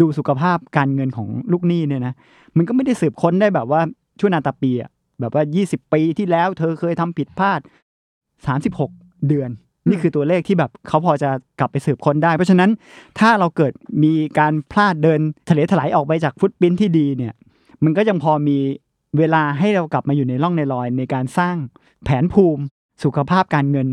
[0.00, 2.14] ดูสุขภาพการเงินของลูกหนี้เนี่ยนะ
[2.56, 3.80] มันก็ไม่ได้สืบค้นได้แบบว่า
[4.18, 7.60] ชั่วนาตาปีอะแบบว่า 20 ปีที่แล้วเธอเคยทำผิดพลาด
[8.46, 9.50] 36 เดือน
[9.88, 12.70] นี่คือตัวเลขที่แบบเขาพอจะกลับไปสืบค้นได้ เพราะฉะนั้น
[13.18, 13.72] ถ้าเราเกิด
[14.04, 17.34] มีการพลาดเดินทะเลถลายออกไปจากฟุตปรินท์ที่ดีเนี่ย
[17.84, 18.58] มันก็ยังพอมี
[19.18, 21.56] เวลาให้เรากลับมาอยู่ในร่องในรอย ในการสร้าง
[22.04, 22.62] แผนภูมิ
[23.04, 23.88] สุขภาพการเงิน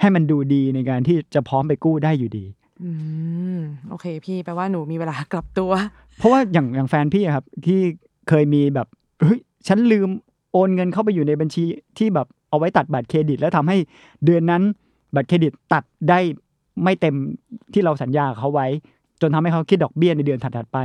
[0.00, 2.44] ให้มันดูดีในการที่จะพร้อมไปกู้ได้อยู่ดี
[2.82, 2.90] อื
[3.56, 3.58] ม
[3.88, 5.72] โอเค พี่แปลว่าหนูมีเวลากลับตัว
[6.18, 7.80] เพราะว่าอย่างอย่างแฟนพี่อะครับ ที่
[8.28, 8.86] เคยมีแบบ
[9.20, 10.08] เฮ้ยฉันลืม
[10.52, 11.64] โอนเงินเข้าไปอยู่ในบัญชี
[11.98, 13.76] ที่แบบเอาไว้ตัดบัตรเครดิต แล้วทำให้
[14.24, 14.62] เดือนนั้น
[15.14, 16.18] บัตรเครดิตตัดได้
[16.82, 17.16] ไม่เต็ม
[17.72, 18.66] ที่เราสัญญากับเขาไว้
[19.20, 20.78] จนทำให้เขาคิดดอกเบี้ยในเดือนถัดๆไป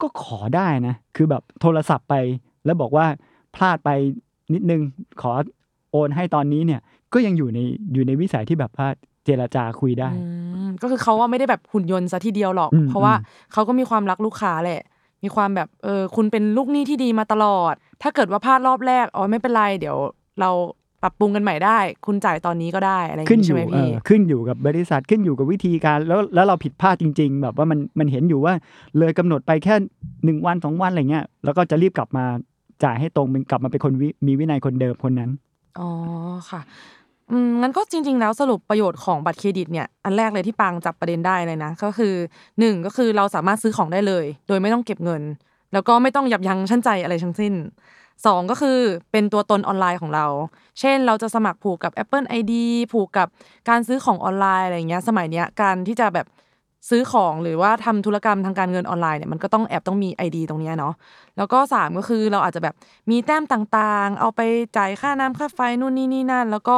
[0.00, 2.14] ก็ขอได้นะ คือแบบโทรศัพท์ไป
[2.64, 3.06] แล้วบอกว่า
[3.54, 3.90] พลาดไป
[4.54, 4.80] นิดนึง
[5.20, 5.32] ขอ
[5.90, 6.80] โอนให้ตอนนี้เนี่ย
[7.12, 7.58] ก็ยังอยู่ใน
[7.92, 8.86] อยู่ในวิสัยที่แบบว่า
[9.24, 10.10] เจรจาคุยได้
[10.54, 14.82] อืมก็คือเขาว่าไม่ได้แบบหุ่นยนต์ซะทีเดียวหรอกอืมเพราะว่าอืมเขาก็มีความรักลูกค้าแหละ
[15.22, 19.96] มีความแบบเออคุณเป็นลูกหนี้ที่ดีมาตลอด ถ้าเกิดว่าพลาดรอบแรกอ๋อไม่เป็นไรเดี๋ยว
[20.40, 20.50] เรา
[21.02, 28.54] ปรับปรุงกันใหม่ได้ คุณจ่ายตอนนี้ก็ได้อะไรอย่างขึ้นนี้อใช่ยู่ไหมเอพี่อขึ้นอยู่กับบริษัทขึ้นอยู่กับวิธีการ แล้วแล้วเราผิดพลาดจริง ๆ แบบว่ามันมันเห็นอยู่ว่า
[28.98, 29.74] เลยกำหนดไปแค่
[30.24, 32.24] หนึ่งวันสองวันอะไรเงี้ยแล้วก็จะรีบกลับมา
[32.84, 35.30] จ่ายให้ตรงเป็นกลับมาเป็นคนวิมีวินัยคนเดิมคนนั้น
[35.78, 35.88] อ๋อ
[36.50, 36.60] ค่ะ
[37.30, 42.14] อืมงั้นก็จริง ๆ แล้วสรุปประโยชน์ของบัตรเครดิตเนี่ยอันแรกเลยที่ปางจับประเด็นได้เลยนะ ก็คือ
[42.60, 45.22] หนึ่งก็คือเราสามารถซื้อของได้เลย โดยไม่ต้องเก็บเงิน
[45.72, 47.54] แล้วก็ไม่ต้องยับยั้งชั่นใจอะไรทั้งสิ้น
[48.26, 48.78] สองก็คือ
[49.12, 50.26] เป็นตัวตนออนไลน์ของเรา
[50.80, 52.54] เช่นเราจะสมัครผูกกับ Apple ID
[52.92, 53.28] ผูกกับ
[53.68, 56.26] การซื้อของออนไลน์อะไรอย่างเงี้ยสมัยเนี้ยการที่จะแบบ
[56.88, 60.94] ซื้อของหรือว่าทำธุรกรรมทางการเงินออนไลน์เนี่ยมันก็ต้องแอบต้องมี ID ตรงเนี้ยเนาะ
[61.36, 62.74] แล้วก็สามก็คือเราอาจจะแบบ
[63.10, 64.40] มีแต้มต่างๆ เอาไป
[64.76, 66.76] จ่ายค่าน้ำค่าไฟนู่นนี่นี่นั่น แล้วก็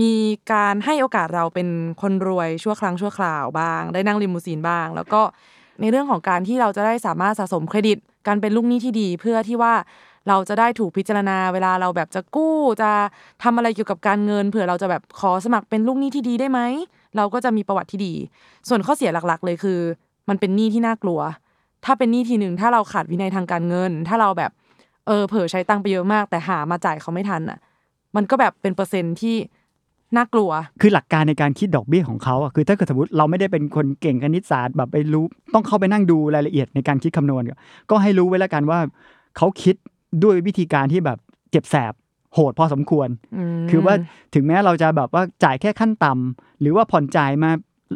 [0.00, 0.12] มี
[0.52, 1.68] การให้โอกาสเราเป็น
[2.02, 5.22] คนรวยชั่วครั้งชั่วคราวบ้าง ได้นั่งลิมูซีนบ้าง แล้วก็
[5.80, 9.74] ในเรื่องของการที่เราจะได้สามารถสะสมเครดิต การเป็นลูกหนี้ที่ดี เพื่อที่ว่า
[10.28, 12.90] เราจะได้ถูกพิจารณาเวลาเราแบบจะกู้จะ
[13.42, 16.60] ทำอะไรเกี่ยวกับการเงิน เผื่อเราจะแบบขอสมัครเป็นลูกหนี้ที่ดีได้ไหม
[17.16, 18.14] เราก็จะมีประวัติที่ดี
[18.68, 19.78] ส่วนข้อเสียหลักๆ เลยคือ
[20.28, 21.20] มันเป็นหนี้ที่น่ากลัว
[21.84, 24.50] ถ้าเป็นหนี้ทีหนึ่งถ้าเราขาดวินัยทางการเงิน ถ้าเราแบบ
[25.06, 27.58] เออเผลอใช้ตังค์ไปเยอะมาก แต่หามาจ่ายเขาไม่ทันอะ
[28.16, 29.36] มันก็แบบเป็นเปอร์เซ็นต์ที่
[30.16, 37.42] น่ากลัว คือหลักการในการคิดดอกเบี้ยของเขาอะคือถ้าเกิดสมมติเราไม่ได้เป็นคนเก่งคณิตศาสตร์แบบไปรู้ ต้องเข้าไปนั่งดูรายละเอียดในการคิดคำนวณ
[37.90, 38.78] ก็ให้รู้ไว้แล้วกันว่า
[39.36, 39.76] เขาคิด
[40.24, 41.18] ด้วยวิธีการที่แบบ
[41.50, 41.92] เจ็บแสบ
[42.34, 43.08] โหดพอสมควร
[43.56, 43.94] มคือว่า
[44.34, 47.50] ถึงแม้เราจะแบบว่าจ่ายแค่ขั้นต่ำหรือว่าผ่อนจ่ายมา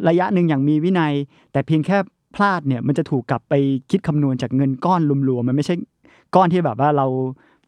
[0.09, 1.13] ระยะหนึ่งอย่างมีวินัย
[1.51, 1.97] แต่เพียงแค่
[2.35, 3.53] พลาดเนี่ยมันจะถูกกลับไป
[3.91, 5.75] คิดคำนวณจากเงินก้อนรวมๆมันไม่ใช่
[6.35, 7.05] ก้อนที่แบบว่าเรา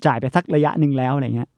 [0.05, 1.49] จ่ายไปสักระยะหนึ่งแล้วอะไรเงี้ย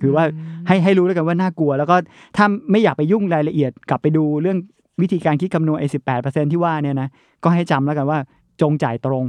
[0.00, 0.24] คือว่า
[0.66, 1.96] ให้ให้รู้แล้วกันว่าน่ากลัว แล้วก็
[2.36, 4.58] ถ้าไม่อยากไปยุ่งรายละเอียด กลับไปดูเรื่อง
[5.02, 7.08] วิธีการคิดคำนวณไอ้สิบแปดเปอร์เซ็นที่ว่าเนี่ยนะ
[7.44, 8.18] ก็ให้จำแล้วกันว่า
[8.60, 9.24] จงจ่ายตรง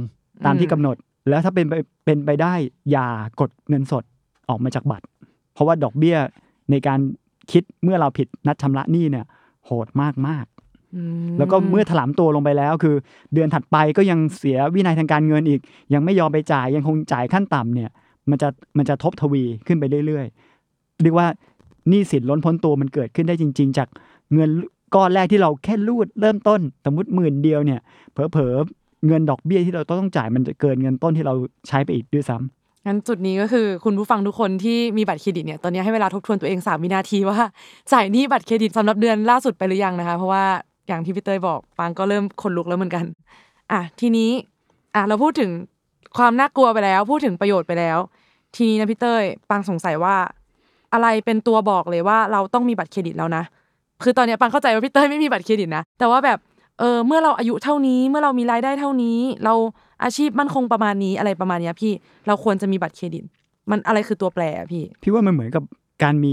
[0.46, 0.96] ตามที่กำหนด
[1.28, 2.54] แล้วถ้าเป็นไปเป็นไปได้
[2.90, 3.08] อย่า
[3.40, 4.04] กดเงินสด
[4.48, 5.06] ออกมาจากบัตร
[5.54, 6.16] เพราะว่าดอกเบี้ย
[6.70, 7.00] ในการ
[7.52, 9.26] คิดเมื่อเราผิดนัดชำระหนี้เนี่ย
[9.64, 12.94] โหดมากมากๆอืมแล้วก็เมื่อถลำตัวลงไปแล้วคือ
[13.34, 15.60] เดือนถัดไปก็ยังเสียวินัยทางการเงินอีก
[15.94, 17.90] ยังไม่ยอมไปจ่ายยังคงจ่ายขั้นต่ำเนี่ย
[18.30, 21.28] มันจะมันจะทบทวีขึ้นไปเรื่อยๆเรียกว่า
[21.88, 23.88] หนี้สินล้นพ้นตัวมันเกิดขึ้นได้จริง ๆ จาก
[24.34, 24.50] เงิน
[24.94, 27.80] ก้อนแรกที่เราแค่รูดเริ่มต้นสมมติหมื่นเดียวเนี่ย
[28.12, 31.34] เผลอๆ เงินดอกเบี้ยที่เราต้องจ่ายมันจะเกินเงินต้นที่เรา
[31.68, 37.38] ใช้ไปอีกด้วยซ้ำงั้นจุดนี้ก็คือคุณผู้ฟังทุกคนที่มีบัตรเครดิตเนี่ยตอนนี้ให้เวลาทบทวนตัวเอง3วินาทีว่า
[37.92, 40.44] จ่ายหนี้บัตรเครดิตสำหรับเดือนล่าสุดไปหรือยังนะคะ เพราะว่า
[40.88, 43.04] อย่างที่พี่เต้ยบอกปางก็เริ่มขนลุกแล้วเหมือนกัน
[43.72, 44.30] อะทีนี้
[44.94, 45.50] อะเราพูดถึง
[46.16, 47.98] ความน่ากลัวไปแล้ว พูดถึงประโยชน์ไปแล้ว
[48.56, 50.16] ทีนี้นะพี่เต้ยปางสงสัยว่า
[50.92, 53.42] อะไรเป็นตัวบอกเลยว่าเราต้องมีบัตรเครดิตแล้วนะ
[54.04, 56.38] คือตอนนี้ปางเข้าใจว่าพี่เต้ยไม่มีบัตรเครดิตนะแต่ว่าแบบ
[56.78, 59.54] เออเมื่อเราอายุเท่านี้เมื่อเรามีรายได้เท่านี้ เรา
[60.04, 61.92] อาชีพมั่นคงประมาณนี้อะไรประมาณเนี้ยพี่
[62.26, 63.24] เราควรจะมีบัตรเครดิต
[63.70, 65.62] มันอะไรคือตัวแปรพี่ พี่ว่ามันเหมือนกับ
[66.02, 66.32] การมี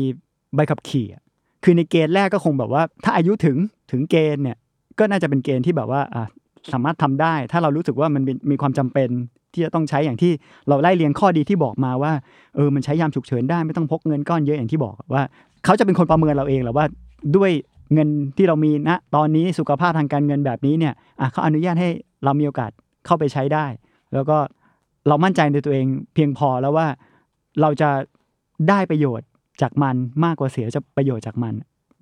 [0.56, 1.22] ใบขับขี่อะ
[1.64, 3.58] คือในเกณฑ์แรกก็คงแบบว่า ถ้าอายุถึง
[3.92, 4.58] ถึงเกณฑ์เนี่ย
[5.00, 6.26] ก็น่าจะเป็นเกณฑ์ที่แบบว่าอะ
[6.74, 9.10] สามารถทำได้ ถ้าเรารู้สึกว่ามันมีความจำเป็น
[9.54, 10.32] ที่จะต้องใช้อย่างที่
[10.68, 12.12] เราไล่เรียงข้อดีที่บอกมาว่า
[12.56, 15.24] เออมันใช้ยามฉุกเฉินได้ไม่ต้องพกเงินก้อนเยอะอย่างที่บอกว่า
[15.66, 16.86] เขาจะเป็นคนประเมินเราเองแหละว่า
[17.36, 17.52] ด้วย
[17.94, 21.90] เงินที่เรามีณตอนนี้สุขภาพทางการเงินแบบนี้เนี่ยอะเขาอนุญาตให้
[22.24, 22.72] เรามีโอกาส
[23.06, 23.66] เข้าไปใช้ได้
[24.14, 24.38] แล้วก็
[25.08, 26.88] เรามั่นใจในตัวเองเพียงพอแล้วว่า
[27.62, 27.90] เราจะ
[28.70, 29.28] ได้ประโยชน์
[29.62, 31.54] จากมันมากกว่าเสียจะประโยชน์จากมัน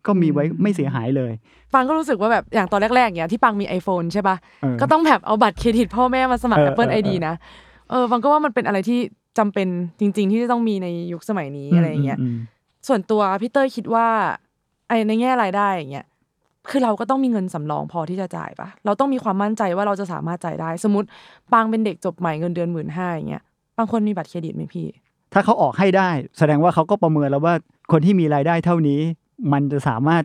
[0.06, 1.32] ก็มีไว้ไม่เสียหายเลย
[1.74, 7.36] ปังก็รู้สึกว่าแบบอย่างตอนแรกๆอย่างที่ปังมี iPhone ใช่ปะเออก็ต้องแบบเอาบัตรเครดิตพ่อแม่มาสมัครเออ Apple เออ ID นะ
[7.90, 9.00] เออปังก็ว่ามันเป็นอะไรที่
[9.38, 9.68] จำเป็น
[10.00, 12.38] จริง ๆ ที่จะต้องมีในยุคสมัยนี้อะไรอย่างเงี้ยม
[12.88, 14.08] ส่วนตัวพี่เต้ยคิดว่า
[14.88, 16.06] ไอในแง่รายได้อย่างเงี้ย
[16.70, 21.08] คือเราก็ต้องมีเงินสำรองพอที่จะจ่ายปะเราต้องมีความมั่นใจว่าเราจะสามารถจ่ายได้ สมมติ
[21.54, 23.44] ปางเป็นเด็กจบใหม่เงินเดือนหมื่นห้าอย่างเงี้ย
[23.78, 24.88] บางคนมีบัตรเครดิตไหมพี่
[25.34, 27.54] ถ้าเขาออกให้ได้ แสดงว่าเขาก็ประเมินแล้วว่า
[27.92, 29.00] คนที่มีรายได้เท่านี้
[29.54, 30.24] มันจะสามารถ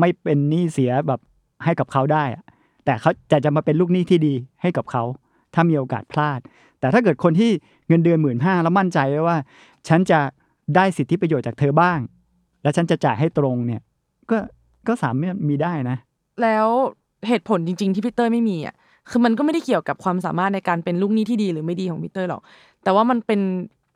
[0.00, 1.20] ไม่เป็นหนี้เสียแบบ
[1.64, 2.24] ให้กับเขาได้
[2.84, 5.02] แต่เขาจะจะมาเป็นลูกหนี้ที่ดีให้กับเขา
[5.54, 6.40] ถ้ามีโอกาสพลาด
[6.80, 7.50] แต่ถ้าเกิดคนที่
[7.88, 9.36] เงินเดือนหมื่นห้าแล้วมั่นใจไว้ว่า
[9.88, 10.20] ฉันจะ
[10.76, 11.98] ได้สิทธิประโยชน์จากเธอบ้าง
[12.62, 13.80] และฉันจะจ่ายให้ตรงเนี่ย
[14.30, 14.38] ก็
[14.88, 15.96] ก็สามารถมีได้นะ
[16.42, 16.66] แล้ว
[17.28, 18.74] เหตุผลจริง ๆ ที่พี่เต้ยไม่มีอะ
[19.10, 22.42] คือมันก็ไม่ได้เกี่ยวกับความสามารถในการเป็นลูกหนี้ที่ดีหรือไม่ดีของพี่เต้ยหรอก
[22.84, 23.40] แต่ว่ามันเป็น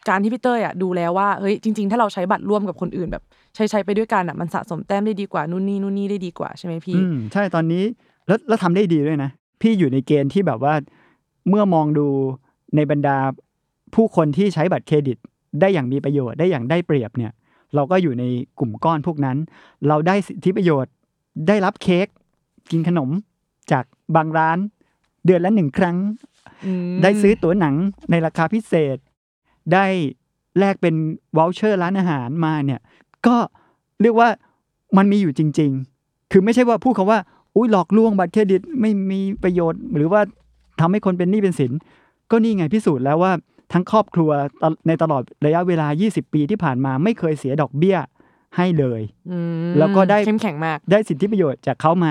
[0.08, 3.22] การที่พี่เต้ยอะดูแล้วว่าเฮ้ยจริง ๆ ถ้าเราใช้บัตรร่วมกับคนอื่นแบบ
[3.54, 7.84] ใช้ใช้ไปด้วยกันอะมันสะสมแต้มได้ดีกว่านู่นนี่นู่นนี่ได้ดีกว่าใช่ไหมพี่อืมใช่ตอนนี้
[8.26, 10.74] แล้วแล้วทำได้ดีด้วยนะ พี่อยู่ในเกณฑ์ที่แบบว่า
[11.48, 12.06] เมื่อมองดู
[12.76, 13.16] ในบรรดา
[13.94, 15.18] ผู้คนที่ใช้บัตรเครดิต
[15.60, 17.32] ได้อย่างมีประโยชน์ได้อย่างได้เปรียบเนี่ย
[17.74, 18.24] เราก็อยู่ใน
[18.58, 19.36] กลุ่มก้อนพวกนั้น
[19.88, 20.92] เราได้สิทธิประโยชน์
[21.48, 22.06] ได้รับเค้ก
[22.70, 23.10] กินขนม
[23.72, 23.84] จาก
[24.16, 24.58] บางร้าน
[25.24, 25.96] เดือนละหนึ่งครั้ง
[26.66, 27.74] อืมได้ซื้อตั๋วหนัง
[28.10, 28.96] ในราคาพิเศษ
[29.72, 29.86] ได้
[30.58, 30.94] แลกเป็น
[31.36, 32.80] วอลเชอร์ร้านอาหารมาเนี่ย
[33.26, 33.36] ก็
[34.02, 34.28] เรียกว่า
[34.96, 37.18] มันมีอยู่จริง ๆ คือไม่ใช่ว่าพูดคาว่า
[37.56, 40.20] อุ้ยหลอกลวงบัตรเครดิตไม่มีประโยชน์ หรือว่า
[40.80, 41.72] ทำให้คนเป็นหนี้เป็นสิน
[42.30, 43.32] ก็นี่ไงพิสูจน์แล้วว่า
[43.74, 44.30] ทั้งครอบครัว
[44.62, 47.96] ตในตลอดระยะเวลา 20 ปีที่ผ่านมาไม่เคยเสียดอกเบี้ย
[48.56, 49.38] ให้เลยอื
[49.70, 52.10] มแล้วก็ได้เข้มแข็งมาก ได้สิทธิประโยชน์จากเขามา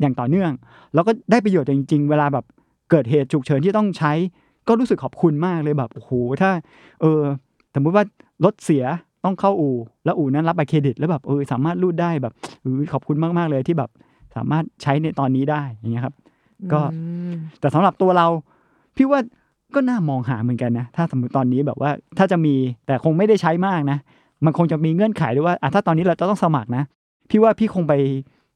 [0.00, 0.50] อย่างต่อเนื่อง
[0.94, 2.44] แล้วก็ได้ประโยชน์จริง ๆ เวลาแบบ
[2.90, 4.12] เกิดเหตุฉุกเฉินที่ต้องใช้
[4.68, 6.10] ก็รู้สึกขอบคุณมากเลยแบบโอ้โห
[6.42, 6.50] ถ้า
[7.00, 7.22] เออ
[7.74, 8.04] สมมติว่า
[8.44, 8.84] รถเสีย
[9.24, 13.90] ต้องเข้าอู่ แล้วอู่นั้นรับบัตรเครดิต แล้วแบบเออสามารถรูดได้แบบเออขอบคุณมากๆเลยที่แบบ
[14.36, 16.14] สามารถใช้ในตอนนี้ได้อย่างเงี้ยครับ
[16.72, 16.98] ก็อื
[17.32, 18.26] มแต่สำหรับตัวเรา
[18.96, 19.20] พี่ว่า
[19.74, 22.54] ก็น่ามองหาเหมือนกันนะ ถ้าสมมติตอนนี้แบบว่าถ้าจะมี
[22.86, 23.98] แต่คงไม่ได้ใช้มากนะ
[24.44, 26.84] มันคงจะมีเงื่อนไขด้วยว่าอะถ้าตอนนี้เราจะต้องสมัครนะ
[27.30, 27.94] พี่ว่าพี่คงไป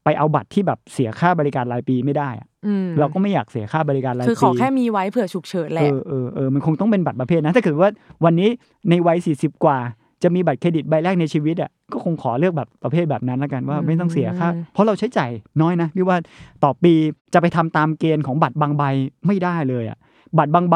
[0.03, 7.89] ไปเอาบัตรที่แบบเสียค่าบริการรายปีไม่ได้อะอืมเราก็ไม่อยากเสียค่าบริการรายปีคือขอแค่มีไว้เผื่อฉุกเฉินแหเอละอเออเออมันคงต้องเป็นบัตรประเภทนะถ้าเกิดว่า
[8.25, 8.49] วันนี้
[8.89, 9.77] ในวัยสี่สิบกว่า
[10.23, 16.17] จะมีบัตรเครดิตใบแรกในชีวิตอะก็คงขอเลือกแบบประเภทแบบนั้นแล้วกันว่าไม่ต้องเสียค่าอืมเพราะเราใช้จ่ายน้อยนะพี่ว่า
[16.63, 16.93] ต่อปี
[17.33, 18.83] จะไปทำตามเกณฑ์ของบัตรบางใบ
[19.27, 19.97] ไม่ได้เลยอะ
[20.37, 20.75] บัตรบางใบ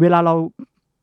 [0.00, 0.34] เวลาเรา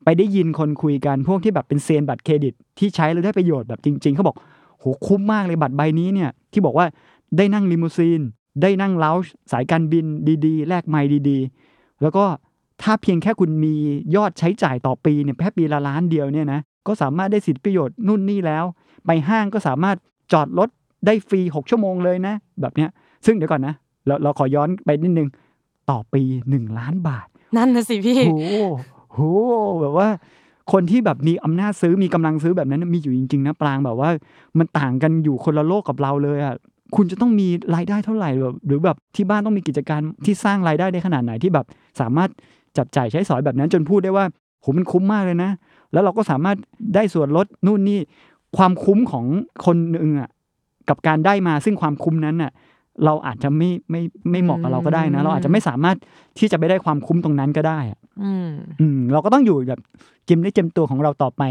[0.04, 4.36] ไปได้ยินคนคุยกันพวกที่แบบเป็นเซียนบัตรเครดิต ที่ใช้แล้วได้ประโยชน์แบบจริง ๆเขาบอก
[4.78, 6.86] โหคุ้มมากเลยบัตรใบนี้เนี่ยที่บอกว่า
[7.36, 8.20] ได้นั่งลิมูซีน
[8.62, 10.06] ได้นั่งเลาช์สายการบิน
[10.46, 12.24] ดีๆ แลกไมล์ดีๆ แล้วก็
[12.82, 13.74] ถ้าเพียงแค่คุณมี
[14.16, 18.64] ยอดใช้จ่ายต่อปีเนี่ยแค่ปีละล้านเดียวเนี่ยนะก็สามารถได้สิทธิประโยชน์นู่นนี่แล้ว
[19.06, 19.96] ไปห้างก็สามารถ
[20.32, 20.68] จอดรถ
[21.06, 22.90] ได้ฟรี 6 ชั่วโมงเลยนะ แบบเนี้ย
[23.26, 23.74] ซึ่งเดี๋ยวก่อนนะ
[24.06, 25.28] เราเราขอย้อนไปนิดนึง
[25.90, 28.34] ต่อปี 1 ล้านบาท นั่นนะสิพี่โห
[29.12, 29.20] โห
[29.80, 30.08] แบบว่า
[30.72, 34.10] คนที่แบบมีอำนาจซื้อมีกำลังซื้อแบบนั้นมีอยู่จริงๆนะปรางแบบว่า
[34.58, 36.54] มันต่างกันอยู่คนละโลกกับเราเลยอะ
[36.96, 41.66] คุณจะต้องมีรายได้เท่าไหร่แบบหรือแบบที่บ้านต้องมีกิจการที่สร้างรายได้ได้ขนาดไหนที่แบบ
[42.00, 42.30] สามารถ
[42.76, 44.24] จับจ่ายใช้สอยแบบนั้นจนพูดได้ว่า
[44.60, 45.50] โหมันคุ้มมากเลยนะ
[45.92, 46.56] แล้วเราก็สามารถ
[46.94, 47.98] ได้ส่วนลดนู่นนี่
[48.56, 49.24] ความคุ้มของ
[49.66, 50.30] คนหนึ่งอะ
[50.88, 52.50] กับการได้มาซึ่งความคุ้มนั้นอะ
[53.04, 55.96] เราอาจจะไม่ไม่ไม่เหมาะกับเราก็ได้นะ เราอาจจะไม่สามารถ
[56.38, 58.48] ที่จะไปได้ความคุ้มตรงนั้นก็ได้อะอืม
[58.80, 59.80] อืมเราก็ต้องอยู่แบบ
[60.28, 61.42] กิมได้เจมตัวของเราต่อไป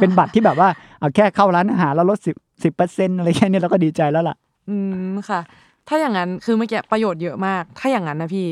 [0.00, 4.36] เป็นบัตรที่แบบว่าเอาแค่เข้าร้านอาหารแล้วลดสิบสิบเปอร์เซ็นอะไรแค่นี้เราก็ดีใจแล้วล่ะ
[4.68, 4.76] อื
[5.12, 5.40] มค่ะ
[5.88, 8.46] ถ้าอย่างนั้นคือเมื่อกี้ประโยชน์เยอะมาก ถ้าอย่างนั้นนะพี่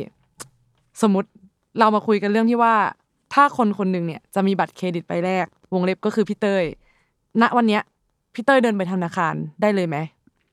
[1.03, 1.29] สมมติ
[1.79, 2.74] เรามาคุยกันเรื่องที่ว่า
[3.35, 6.64] ถ้าคนคนหนึ่งเนี่ยจะมีบัตรเครดิตใบแรก วงเล็บก็คือพี่เต้ย
[7.42, 7.83] ณวันเนี้ย
[8.35, 9.96] พี่เต้ยเดินไปธนาคารได้เลยไหม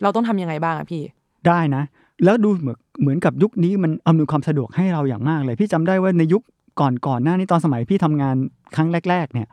[0.02, 1.04] เราต้องทำยังไงบ้างอะพี่
[1.48, 1.84] ได้นะ
[2.24, 6.44] แล้วดูเหมือนเหมือนกับยุคนี้มันอำนวยความสะดวกให้เราอย่างมากเลย พี่จำได้ว่าในยุค
[6.80, 8.36] ก่อนก่อนหน้านี้ตอนสมัยพี่ทำงาน
[8.76, 9.48] ครั้งแรก ๆ เนี่ย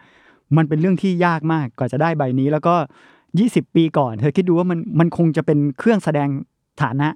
[0.57, 2.75] มันเป็นเรื่องที่ยากมากกว่าจะได้ใบนี้ แล้วก็
[3.25, 6.29] 20 ปีก่อน เธอคิดดูว่ามันมันคงจะเป็นเครื่องแสดง
[6.83, 7.09] ฐานะ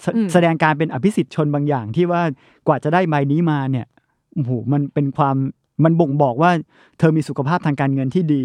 [0.00, 2.22] แสอืมแสดงการเป็นอภิสิทธิ์ชนบางอย่างที่ว่า
[2.66, 3.86] กว่าจะได้ใบนี้มาเนี่ย
[4.34, 5.36] โอ้โหมันเป็นความ
[5.84, 6.50] มันบ่งบอกว่า
[6.98, 8.44] เธอมีสุขภาพทางการเงินที่ดี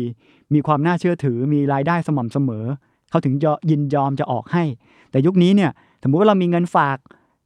[0.53, 2.65] มีความน่าเชื่อถือ มีรายได้สม่ำเสมอ
[3.09, 4.63] เขาถึงจะยินยอมจะออกให้
[5.11, 5.71] แต่ยุคนี้เนี่ย
[6.03, 6.97] สมมุติว่าเรามีเงินฝาก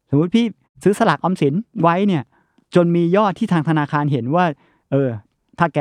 [0.09, 0.45] สมมุติพี่
[0.83, 2.23] ซื้อสลากออมสินไว้เนี่ย
[2.75, 4.45] จนมียอดที่ทางธนาคารเห็นว่า
[4.91, 5.09] เออ
[5.59, 5.79] ถ้าแก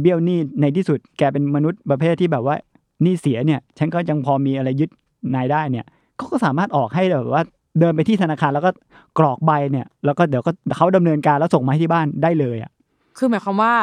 [0.00, 2.56] เบี้ยวหนี้ในที่สุด แกเป็นมนุษย์ประเภทที่แบบว่า
[3.02, 4.90] หนี้เสียเนี่ย ฉันก็ยังพอมีอะไรยึด
[5.34, 5.84] นายได้เนี่ย
[6.16, 7.42] เขาก็สามารถออกให้แบบว่า
[7.80, 8.70] เดินไปที่ธนาคารแล้วก็
[9.18, 12.70] กรอกใบเนี่ย แล้วก็เดี๋ยวก็เขาดำเนินการแล้วส่งมาให้ที่บ้านได้เลยอะ
[13.18, 13.74] คือหมายความว่า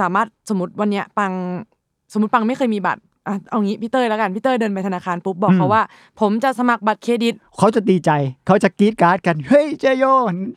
[0.00, 1.32] สามารถสมมติวันเนี้ยปัง
[2.12, 5.82] สมมติปังไม่เคยมีบัตร อะเอางี้พี่เต้ยแล้วกันพี่เต้ยเดินไปธนาคารปุ๊บบอกอืมเขาว่า
[6.20, 8.10] ผมจะสมัครบัตรเครดิต เขาจะดีใจ
[8.46, 10.04] เขาจะกรีดการ์ดกันเฮ้ยเจโย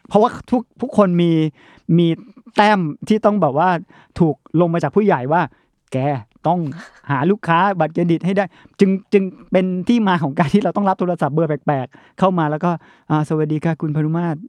[0.09, 1.31] เพราะว่าทุกทุกคนมี
[1.97, 2.07] มี
[2.55, 3.69] แต้มที่ต้องแบบว่า
[4.19, 5.41] ถูกลงมาจากผู้ใหญ่ว่า
[5.93, 5.97] แก
[6.47, 6.59] ต้อง
[7.09, 8.45] หาลูกค้าบัตรเครดิตให้ได้
[8.79, 12.71] จึงจึงเป็นที่มาของการที่เราต้องรับโทรศัพท์เบอร์แปลกๆ เข้ามาแล้วก็
[13.09, 14.39] อ่าสวัสดีค่ะคุณพนุมาตร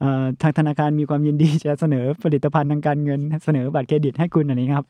[0.00, 4.86] เอ่อทางธนาคารมีความยินดีจะเสนอผลิตภัณฑ์ทางการเงิน เสนอบัตรเครดิตให้คุณอันนี้ครับ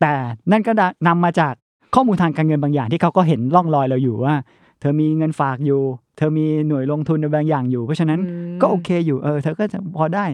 [0.00, 0.12] แต่
[0.50, 0.72] นั่นก็
[1.06, 1.54] นำมาจาก
[1.94, 4.34] ข้อมูลทางการเงินบางอย่างที่เขาก็เห็นร่องรอยเราอยู่ว่า
[4.80, 5.80] เธอมีเงินฝากอยู่
[6.16, 10.24] เธอมีหน่วยลงทุนในบางอย่างอยู่ เพราะฉะนั้นอืมก็โอเคอยู่เออเธอก็จะพอได้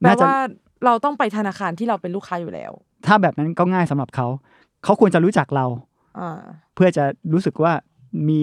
[0.00, 0.40] แปลน่าจะว่า
[0.84, 2.72] เราต้องไปธนาคารที่เราเป็นลูกค้าอยู่แล้ว
[3.06, 4.26] ถ้าแบบนั้นก็ง่ายสำหรับเขา
[4.84, 5.66] เขาควรจะรู้จักเรา
[6.18, 6.40] อ่า
[6.74, 7.72] เพื่อจะรู้สึกว่า
[8.28, 8.40] มี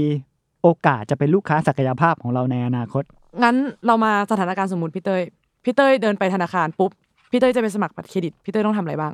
[0.62, 3.04] โอกาสจะเป็นลูกค้าศักยภาพของเราในอนาคต
[3.44, 3.56] งั้น
[3.88, 5.22] เรามาสถานการณ์สมมติพี่เต้ย
[5.64, 6.92] พี่เต้ยเดินไปธนาคารปุ๊บ
[7.32, 9.14] พี่เต้ยจะไปสมัครบัตรเครดิตพี่เต้ยต้องทำอะไรบ้าง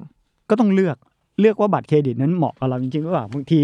[0.50, 0.98] ก็ต้องเลือก
[1.40, 3.60] เลือกว่าบัตรเครดิตนั้นเหมาะกับเราจริงๆหรือเปล่าบางที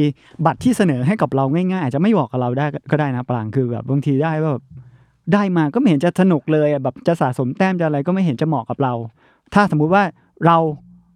[0.46, 4.66] บัตรที่เสนอให้กับเราง่ายๆอาจจะไม่เหมาะกับเราได้ก็ได้นะปรางคือแบบบางทีได้ว่าแบบ
[5.34, 8.94] ได้มาก็ไม่เห็นจะสนุกเลยแบบจะสะสมแต้มจะอะไรก็ไม่เห็นจะเหมาะกับเรา
[9.54, 10.04] ถ้าสมมุติว่า
[10.46, 10.58] เรา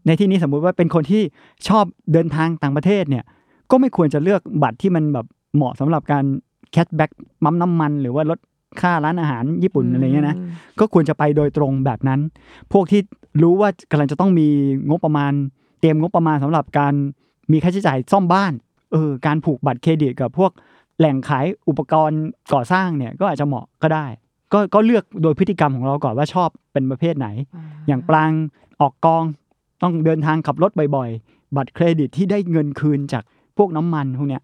[0.05, 1.21] ในที่นี้สมมุติว่าเป็นคนที่
[1.67, 3.23] ชอบเดินทางต่างประเทศเนี่ย
[3.71, 6.25] ก็ไม่ควรจะเลือกบัตรที่มันแบบเหมาะสำหรับการ
[6.71, 7.11] แคชแบ็ก
[7.43, 8.39] ปั๊มน้ำมัน หรือว่าลด
[8.81, 10.37] ค่าร้านอาหารญี่ปุ่นอะไรเงี้ยนะ
[10.79, 12.19] ก็ควรจะไปโดยตรงแบบนั้น
[12.73, 13.01] พวกที่
[13.41, 14.47] รู้ว่ากำลังจะต้องมี
[14.89, 15.33] งบประมาณ
[15.83, 16.93] เตรียมงบประมาณสำหรับการ
[17.51, 18.53] มีค่าใช้จ่ายซ่อมบ้าน
[18.91, 20.51] เออการผูกบัตรเครดิตกับพวก
[20.99, 22.21] แหล่งขายอุปกรณ์
[22.53, 24.05] ก่อสร้างเนี่ยก็อาจจะเหมาะก็ได้
[24.53, 27.27] ก็ก็เลือกโดยพฤติกรรมของเราก่อนว่าชอบเป็นประเภทไหน
[27.87, 28.31] อย่างปราง
[28.81, 29.23] ออกกอง
[29.81, 33.23] ต้องเดินทางขับรถบ่อยๆ บัตรเครดิตที่ได้เงินคืนจาก
[33.57, 34.43] พวกน้ำมันพวกเนี้ย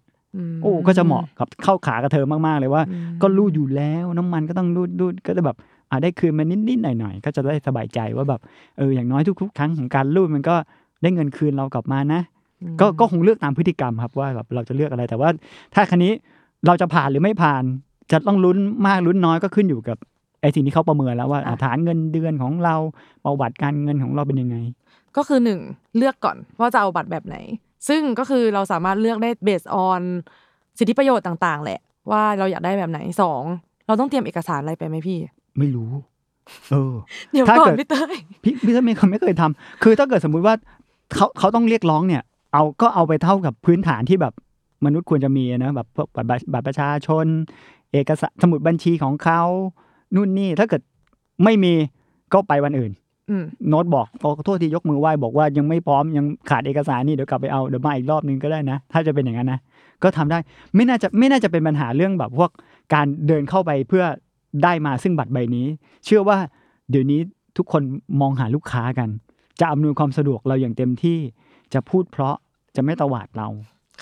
[0.52, 5.56] มโอ้ก็จะเหมาะกับเข้าขากับเธอมากๆเลยว่าอืมก็รูดอยู่แล้วน้ำมันก็ต้องรูดรูดก็จะแบบ
[5.90, 8.40] อ่าได้คืนมานิดๆหน่อยๆก็จะได้สบายใจว่าแบบ
[8.78, 10.56] เอออย่างน้อยทุกๆครั้งของการรูดมันก็
[11.02, 12.22] ได้เงินคืนเรากลับมานะ
[12.80, 15.28] ก็ก็คงเลือกตามพฤติกรรมครับว่าแบบเราจะเลือกอะไรแต่ว่า
[15.74, 16.12] ถ้าคันนี้
[16.66, 17.62] เราจะผ่านหรือไม่ผ่าน
[18.12, 19.98] จะต้องลุ้นมากลุ้นน้อยก็ขึ้นอยู่กับ
[20.40, 22.74] ไอ้สิ่งที่เขาประเมินแล้วว่าอะฐานเงินเดือนของเรา
[23.24, 24.56] ประวัติการเงินของเราเป็นยังไง
[25.16, 25.60] ก็คือหนึ่ง
[25.96, 27.36] เลือกก่อนว่าจะเอาบัตรแบบไหน
[27.88, 30.02] ซึ่งก็คือเราสามารถเลือกได้เบสออน
[30.78, 33.42] สิทธิประโยชน์ต่างๆ แหละ ว่าเราอยากได้แบบไหนสอง
[33.86, 35.18] เราต้องเตรียมเอกสารอะไรไปไหมพี่
[35.58, 35.90] ไม่รู้
[36.70, 36.94] เออ
[37.32, 40.54] เดี๋ยวถ้าก่อเกินดพี่เต้ยพี่พี่ไม่เคยไม่เคยทำคือถ้าเกิดสมมุติว่า
[41.14, 44.34] เขาเขาต้องเรียกร้องเนี่ย เอาก็เอาไปเท่ากับพื้นฐานที่แบบ
[44.84, 47.26] มนุษย์ควรจะมีนะแบบพวกบัตรบัตรประชาชน
[47.92, 49.42] เอกสารสมุดบัญชีของเขา
[50.14, 50.82] นู่นนี่ถ้าเกิด
[51.44, 51.72] ไม่มี
[52.32, 52.92] ก็ไปวันอื่น
[53.30, 59.60] อืมโน้ตบอกโอ้ขอโทษที่ยกมือไหว้บอกว่ายังไม่พร้อมยังขาดเอกสารนี่เดี๋ยวกลับไปเอาเดี๋ยวมาอีกรอบนึงก็ได้นะ ถ้าจะเป็นอย่างนั้นนะ
[60.02, 60.38] ก็ทำได้
[60.74, 62.50] ไม่น่าจะไม่น่าจะเป็นปัญหาเรื่องแบบพวก
[62.94, 64.04] การเดินเข้าไปเพื่อ
[64.64, 65.66] ได้มาซึ่งบัตรใบนี้
[66.04, 66.38] เชื่อว่า
[66.90, 67.20] เดี๋ยวนี้
[67.56, 67.82] ทุกคน
[68.20, 69.08] มองหาลูกค้ากัน
[69.60, 71.18] จะอำนวยความสะดวกเราอย่างเต็มที่
[71.74, 72.36] จะพูดเพราะ
[72.76, 73.48] จะไม่ตวาดเรา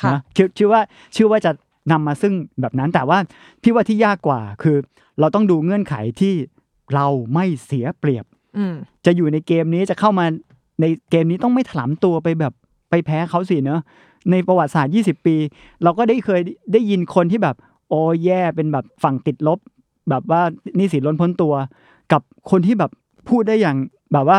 [0.00, 1.50] ค่ะนะคิดเชื่อว่าเชื่อว่าจะ
[1.92, 3.18] นำมาซึ่งแบบนั้นแต่ว่า
[3.62, 4.76] พี่ว่าที่ยากกว่าคือ
[5.20, 6.34] เราต้องดูเงื่อนไขที่
[6.94, 8.24] เราไม่เสียเปรียบ
[8.56, 8.74] อืม
[9.06, 10.26] จะอยู่ในเกมนี้จะเข้ามา
[10.80, 12.52] ในเกมนี้ต้องไม่ถลำตัวไปแบบ
[12.90, 13.80] ไปแพ้เขาสิเนอะ
[14.30, 15.36] ในประวัติศาสตร์ 20 ปี
[15.82, 16.40] เราก็ได้เคย
[16.72, 17.56] ได้ยินคนที่แบบ
[17.88, 19.58] โอ้แย่เป็นแบบฝั่งติดลบ
[20.10, 20.42] แบบว่า
[20.76, 21.54] หนี่สินล้นพ้นตัว
[22.12, 22.90] กับคนที่แบบ
[23.28, 23.76] พูดได้อย่าง
[24.12, 24.38] แบบว่า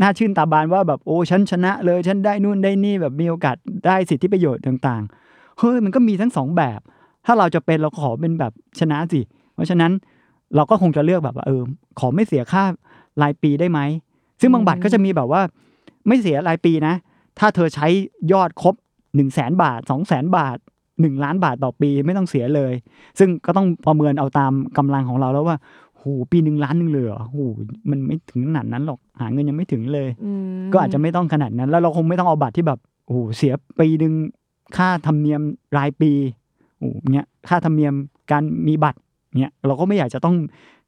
[0.00, 6.80] น่าชื่นตาบานว่าแบบโอ้ฉันชนะเลยฉันได้นู่นได้นี่แบบมีโอกาสได้สิทธิประโยชน์ต่างๆเฮ้ยมันก็มีทั้งสองแบบ
[7.26, 9.20] ถ้าเราจะเป็นเราขอเป็นแบบชนะสิ
[9.54, 9.92] เพราะฉะนั้น
[10.54, 11.62] เราก็คงจะเลือกแบบว่าเออ
[11.98, 12.64] ขอไม่เสียค่า
[13.22, 13.80] รายปีได้ไหม
[14.40, 15.42] ซึ่งบางบัตรก็จะมีแบบว่า
[16.06, 16.94] ไม่เสียรายปีนะ
[17.38, 17.86] ถ้าเธอใช้
[18.32, 18.74] ยอดครบ
[19.14, 20.58] หนึ่งแสนบาทสองแสนบาท
[21.00, 22.72] หนึ่งล้านบาทต่อปีไม่ต้องเสียเลย
[23.18, 25.56] ซึ่งก็ต้องประเมินเอาตามกำลังของเราแล้วว่า
[26.06, 27.38] หปีหนึ่งล้านหนึ่งเลยเหรอโห
[27.90, 34.14] มันไม่ถึงขนาดนั้นหรอกหาเงินยังไม่ถึงเลยอืมก็อาจจะไม่ต้องขนาดนั้น แล้วเราคงไม่ต้องเอาบัตรที่แบบโอ้โหเสียปีหนึ่ง
[34.76, 35.40] ค่าธรรมเนียม
[35.76, 36.10] รายปี
[36.78, 37.94] โอ้โหเนี้ยค่าธรรมเนียม
[38.30, 38.98] การมีบัตร
[39.40, 40.34] เนี้ยเราก็ไม่อยากจะต้อง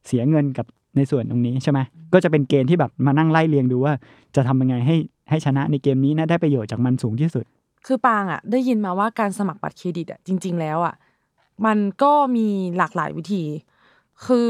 [0.07, 1.79] เสียเงินกับในส่วนตรงนี้ใช่ไหม
[2.13, 3.93] ก็จะเป็นเกณฑ์ที่แบบมานั่งไล่เรียงดูว่า
[4.35, 4.95] จะทำยังไงให้
[5.29, 7.45] ให้ชนะในเกมนี้นะได้ประโยชน์จากมันสูงที่สุด
[7.85, 10.95] คือปางอะ ได้ยินมาว่าการสมัครบัตรเครดิตอะจริง ๆ แล้วอะ
[11.65, 13.43] มันก็มีหลากหลายวิธี
[14.25, 14.49] คือ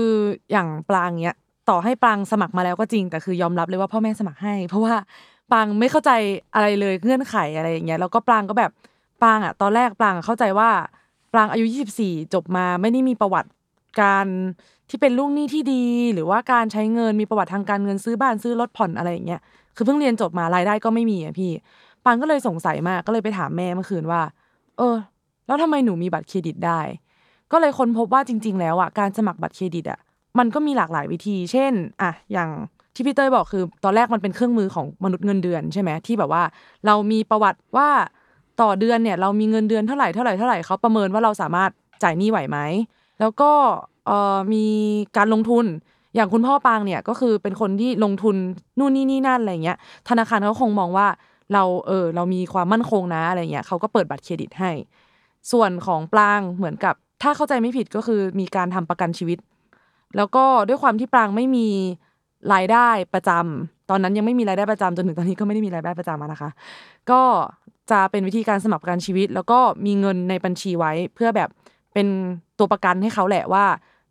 [0.52, 1.38] อย่างปรางเนี้ย
[1.70, 4.96] ต่อให้ปรางสมัครมาแล้วก็จริง แต่คือยอมรับเลยว่าพ่อแม่สมัครให้ เพราะว่า
[5.52, 6.12] ปางไม่เข้าใจ
[6.56, 8.72] อะไรเลยเงื่อนไขอะไรอย่างเงี้ยแล้วก็ปรางก็แบบ
[9.24, 10.70] ปางอะตอนแรกปรางเข้าใจว่า
[11.34, 11.66] ปรางอายุ
[12.00, 13.50] 24 จบมาไม่ได้มีประวัติ
[14.02, 14.28] การ
[14.90, 19.42] ที่เป็นลูกหนี้ที่ดี หรือว่าการใช้เงินมีประวัติทางการเงินซื้อบ้านซื้อรถผ่อนอะไรอย่างเงี้ย
[19.76, 21.52] คือเพิ่งเรียนจบมารายได้ก็ไม่มีอะพี่
[22.06, 24.22] ปางก็เลยสงสัยมากก็เลยไปถามแม่เมื่อคืนว่า
[24.78, 24.96] เออ
[25.48, 26.80] แล้วทำไมหนูมีบัตรเครดิตได้
[27.52, 30.00] ก็เลยค้นพบว่าจริง ๆ แล้วอะการสมัครบัตรเครดิตอะ
[30.40, 32.50] มันก็มีหลากหลายวิธี เช่นอะอย่าง
[32.96, 36.44] ที่พี่เต้ยบอกคือ ตอนแรกมันเป็นเครื่องมือของมนุษย์เงินเดือนใช่ไหมที่แบบว่า
[36.86, 37.90] เรามีประวัติว่า
[38.62, 41.70] ต่อเดือนเนี่ยเรามีเงินเดือนเท่าไหร่เท่าไหร่เท่าไหร่เขาประเมินว่าเราสามารถ
[42.04, 42.58] จ่ายหนี้ไหวไหม
[43.20, 43.52] แล้วก็
[44.06, 44.66] เอ่อมี
[45.18, 45.66] การลงทุน
[46.16, 48.36] อย่างคุณพ่อปางเนี่ยก็คือเป็นคนที่ลงทุน
[48.80, 49.78] นู่นนี่นี่นั่นอะไรเงี้ย
[50.10, 51.08] ธนาคารเขาคงมองว่า
[51.54, 54.72] เราเออเรามีความมั่นคงนะอะไรเงี้ยเขาก็เปิดบัตรเครดิตให้
[55.52, 59.38] ส่วนของปลางเหมือนกับ ถ้าเข้าใจไม่ผิดก็คือมีการทำประกันชีวิต
[60.18, 61.68] แล้วก็ด้วยความที่ปรางไม่มี
[62.54, 66.50] รายได้ประจำตอนนั้นยังไม่มีรายได้ประจำจนถึงตอนนี้ก็ไม่ได้มีรายได้ประจำนะคะ
[67.12, 67.22] ก็
[67.92, 71.50] จะเป็นวิธีการสมัครประกันชีวิต แล้วก็มีเงินในบัญชีไว้ เพื่อแบบ
[71.94, 72.08] เป็น
[72.60, 73.66] ตัวประกันให้เขาแหละว่า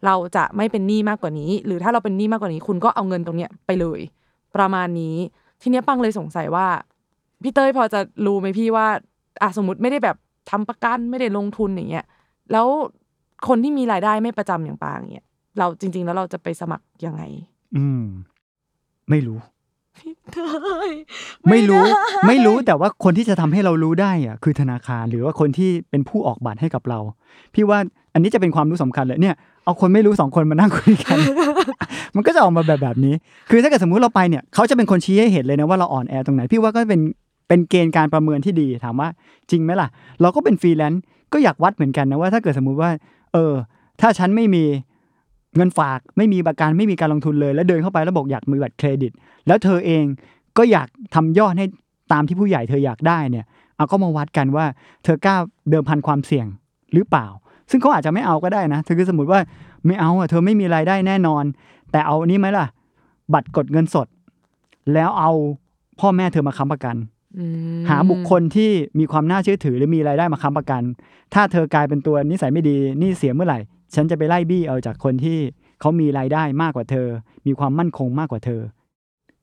[0.05, 4.01] เราจะไม่เป็นหนี้มากกว่านี้ หรือถ้าเราเป็นหนี้มากกว่านี้ คุณก็เอาเงินตรงเนี้ยไปเลย
[4.57, 5.17] ประมาณนี้
[5.63, 6.67] ทีเนี้ยปังเลยสงสัยว่า
[7.43, 8.87] พี่เต้ยพอจะรู้ไหมพี่ว่า
[9.43, 10.17] อะสมมติไม่ได้แบบ
[10.51, 12.05] ทำประกันไม่ได้ลงทุนอย่างเงี้ย
[12.53, 12.67] แล้ว
[13.49, 15.27] คนที่มีรายได้ไม่ประจำอย่างปางเนี่ย
[15.59, 17.23] เราจริง ๆ แล้วเราจะไปสมัครยังไง
[17.77, 18.05] อืม
[19.11, 19.39] ไม่รู้
[19.99, 20.49] พี่เต้
[20.89, 20.91] ย
[21.51, 21.93] ไม่รู้ด้
[22.29, 26.99] ไม่รู้แต่ว่าคนที่จะทำให้เรารู้ได้อะคือธนาคารหรือว่าคนที่เป็นผู้ออกบัตรให้กับเรา
[27.55, 27.79] พี่ว่า
[28.15, 29.35] อันนี้จะเป็นความรู้สำคัญเลยเนี่ย
[29.65, 31.19] เอาคนไม่รู้สองคนมานั่งคุยกัน
[32.17, 33.15] มันก็จะออกมาแบบแบบนี้
[33.51, 37.01] คือถ้าเกิดสมมุติเราไปเนี่ยเขาจะเป็นคนชี้ให้เห็นเลยนะว่าเราอ่อนแอตรงไหน พี่ว่าก็เป็น
[37.49, 39.09] เป็นเกณฑ์การประเมินที่ดีถามว่า
[39.51, 39.89] จริงไหมล่ะ
[40.21, 42.91] เราก็เป็นฟรีแลนซ์ ก็อยากวัดเหมือนกันนะว่าถ้าเกิดสมมุติว่า
[43.33, 43.53] เออ
[44.01, 44.65] ถ้าฉันไม่มี
[45.57, 49.13] เงินฝากไม่มีประกันไม่มีการลงทุนเลย แล้วเดินเข้าไปแล้วบอกอยากมีบัตรเครดิต
[49.47, 50.05] แล้วเธอเอง
[50.59, 51.67] ก็อยากทำยอดให้
[52.13, 53.45] ตามที่ผู้ใหญ่เธออยากได้เนี่ย
[53.77, 54.67] เอาก็มาวัดกันว่า
[55.05, 55.37] เธอกล้า
[55.71, 56.47] เดิมพันความเสี่ยง
[56.95, 57.27] หรือเปล่า
[57.71, 59.41] ซึ่งเขาอาจจะไม่เอาก็ได้นะเธอคือสมมติว่า
[59.87, 61.45] ไม่เอาอะเธอไม่มีรายได้แน่นอน
[61.91, 62.67] แต่เอานี้ไหมล่ะ
[63.35, 64.07] บัตรกดเงินสด
[64.95, 65.31] แล้วเอา
[66.01, 66.97] พ่อแม่เธอมาค้ำประกัน
[67.89, 70.83] หาบุคคลที่มีความน่าเชื่อถือหรือมีรายได้มาค้ำประกัน
[71.35, 73.59] ถ้าเธอกลายเป็นตัวนิสัยไม่ดีนี่เสียเมื่อไหร่
[73.95, 75.39] ฉันจะไปไล่บี้เอาจากคนที่
[75.81, 77.07] เขามีรายได้มากกว่าเธอ
[77.47, 78.61] มีความมั่นคงมากกว่าเธอ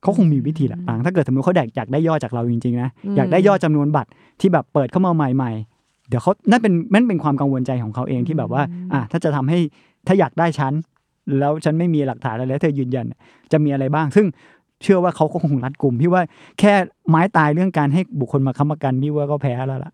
[0.01, 4.09] เขาคงมีวิธีแหละปางถ้าเกิดสมมติเขาแดกอยากได้ยอดจากเราจริงๆนะ อยากได้ยอดจำนวนบัตร
[4.39, 8.63] ที่แบบเปิดเข้ามาใหม่ ๆ เดี๋ยวเขานั่นเป็นนั่นเป็นความกังวลใจของเขาเองที่แบบว่า
[8.93, 9.59] อะถ้าจะทำให้
[10.07, 10.73] ถ้าอยากได้ฉัน
[11.39, 13.05] แล้วฉันไม่มีหลักฐานอะไรแล้วเธอยืนยัน
[13.51, 14.25] จะมีอะไรบ้าง ซึ่ง
[14.83, 16.21] เชื่อว่าเขาก็คงรัดกลุ่มพี่ว่า
[16.59, 16.73] แค่
[17.09, 19.91] ไม้ตายเรื่องการให้บุคคลมาค้ำประกันพี่ว่าก็แพ้แล้วล่ะ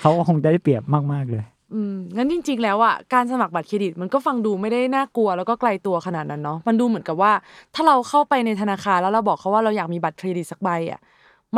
[0.00, 0.82] เขาก็คงจะได้เปรียบ
[1.12, 7.32] มาก ๆ เลยอืมงั้นจริง ๆ แล้วอะการสมัครบัตรเครดิตมันก็ฟังดูไม่ได้น่ากลัวแล้วก็ไกลตัวขนาดนั้นเนาะมันดูเหมือนกับว่า
[7.74, 11.00] ถ้าเราเข้าไปในธนาคารแล้วเราบอกเขาว่าเราอยากมีบัตรเครดิตสักใบอะ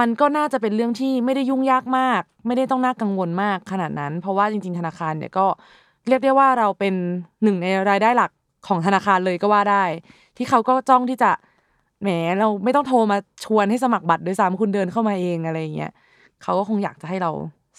[0.00, 5.46] มันก็น่าจะเป็นเรื่องที่ไม่ได้ยุ่งยากมาก ไม่ได้ต้องน่ากังวลมากขนาดนั้น เพราะว่าจริง ๆ ธนาคารเนี่ยก็
[6.08, 6.94] เรียกได้ว่าเราเป็น
[7.42, 8.30] หนึ่งในรายได้หลัก
[8.66, 9.84] ของธนาคารเลยก็ว่าได้
[10.36, 11.30] ที่เขาก็จ้องที่จะ
[12.02, 15.92] แหมเราไม่ต้องโทรมาชวนให้สมัครบัตรด้วยซ้ำคุณเดินเข้ามาเองอะไรอย่างเงี้ย
[16.42, 17.30] เขาก็คงอยากจะให้เรา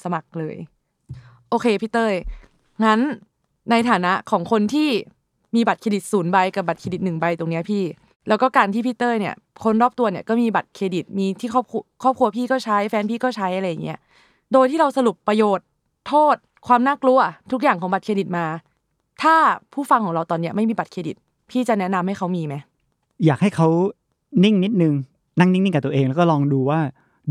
[0.03, 0.55] สมัครเลย
[1.49, 2.13] โอเคพี่เต้ย
[2.83, 2.99] งั้น
[3.71, 4.89] ในฐานะของคนที่
[5.55, 7.83] มีบัตรเครดิตศูนย์ใบกับบัตรเครดิตหนึ่งใบตรงเนี้ยพี่
[8.27, 13.99] แล้วก็การที่พี่เต้ยเนี่ย คนรอบตัวเนี่ยก็มีบัตรเครดิตมีที่ครอบครัวครอบครัวพี่ก็ใช้แฟนพี่ก็ใช้อะไรอย่างเงี้ย
[14.53, 15.67] โดยที่เราสรุปประโยชน์
[16.07, 16.35] โทษ
[16.67, 17.19] ความน่ากลัว
[17.51, 18.45] ทุกอย่างของบัตรเครดิตมา
[19.23, 19.35] ถ้า
[19.73, 21.15] ผู้ฟังของเราตอนเนี้ยไม่มีบัตรเครดิต
[21.49, 22.55] พี่จะแนะนำให้เขามีไหม
[23.25, 23.67] อยากให้เขา
[24.43, 24.93] นิ่งนิดนึง
[25.39, 26.79] นั่งนิ่งๆกับตัวเองแล้วก็ลองดูว่า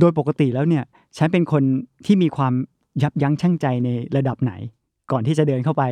[0.01, 0.85] โดยปกติแล้วเนี่ย
[1.17, 1.63] ฉันเป็นคน
[2.07, 2.53] ที่มีความ
[3.03, 4.53] ยับยั้งชั่งใจในระดับไหน
[5.11, 5.85] ก่อนที่จะเดินเข้าไป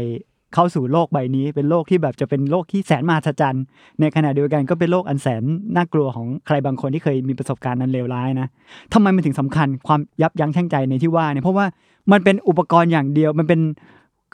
[0.54, 3.64] เข้าสู่โลกใบนี้ เป็นโลกที่แบบจะเป็นโลกที่แสนมหัศจรรย์
[4.00, 5.42] ในขณะเดียวกันก็เป็นโลกอันแสน
[5.76, 8.48] น่ากลัวของใครบางคนที่เคยมีประสบการณ์นั้นเลวร้ายนะ
[8.92, 11.66] ทำไมมันถึงสำคัญความยับยั้งชั่งใจในที่ว่าเนี่ยเพราะว่า
[12.12, 13.60] มันเป็นอุปกรณ์อย่างเดียวมันเป็น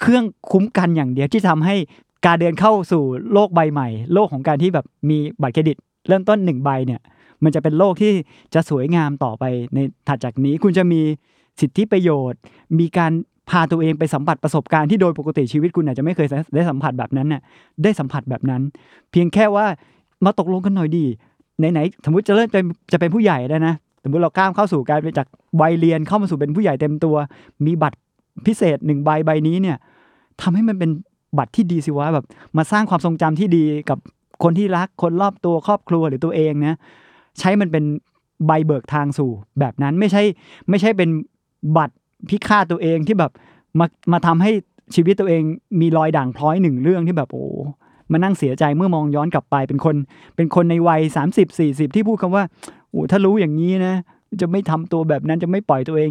[0.01, 1.75] เครื่องคุ้มกันอย่างเดียวที่ทำให้
[2.27, 3.03] การเดินเข้าสู่
[3.33, 5.77] โลกใบใหม่ โลกของการที่แบบมีบัตรเครดิต
[6.09, 7.01] เริ่มต้นหนึ่งใบเนี่ย
[7.45, 8.13] มันจะเป็นโลกที่
[8.55, 9.45] จะสวยงามต่อไป
[9.75, 9.79] ใน
[10.09, 11.01] ถัดจากนี้คุณจะมี
[11.61, 12.41] สิทธิประโยชน์
[12.79, 13.13] มีการ
[13.51, 17.43] พาตัวเองไปสัมผัสประสบการณ์ที่โดยปกติชีวิตคุณอาจจะไม่เคยได้สัมผัสแบบนั้นน่ะ
[17.83, 18.63] ได้สัมผัสแบบนั้น
[19.11, 19.67] เพียงแค่ว่า
[20.25, 21.05] มาตกลงกันหน่อยดี
[21.59, 22.61] ไหนๆสมมติจะเริ่มจะ
[22.93, 25.27] จะเป็นผู้ใหญ่แล้วนะสมมติเราก้าวเข้าสู่การไปจาก
[25.61, 27.17] วัยเรียนเข้ามาสู่เป็นผู้ใหญ่เต็มตัว
[27.67, 27.99] มีบัตร
[28.47, 29.77] พิเศษหนึ่งใบใบนี้เนี่ย
[30.41, 30.91] ทำให้มันเป็น
[31.39, 32.25] บัตรที่ดีสิวะแบบ
[32.57, 33.99] มาสร้างความทรงจำที่ดีกับ
[34.43, 36.77] คนที่รักคนรอบตัวครอบครัวหรือตัวเองนะ
[37.39, 37.85] ใช้มันเป็น
[38.47, 39.31] ใบเบิกทางสู่
[39.61, 40.23] แบบนั้นไม่ใช่
[40.69, 41.11] ไม่ใช่เป็น
[41.77, 41.95] บัตร
[42.29, 43.33] พิฆาตตัวเองที่แบบ
[43.79, 44.51] มามาทำให้
[44.95, 45.43] ชีวิตตัวเอง
[45.81, 47.47] มีรอยด่างพร้อยหนึ่งเรื่องที่แบบโอ้
[48.13, 49.97] มานั่งเสียใจเมื่อมองย้อนกลับไปเป็นคน
[50.37, 52.45] เป็นคนในวัยสามสิบสี่สิบที่พูดคำว่า
[52.91, 53.95] โอ้ถ้ารู้อย่างนี้นะ
[54.41, 56.11] จะไม่ทำตัวแบบนั้นจะไม่ปล่อยตัวเอง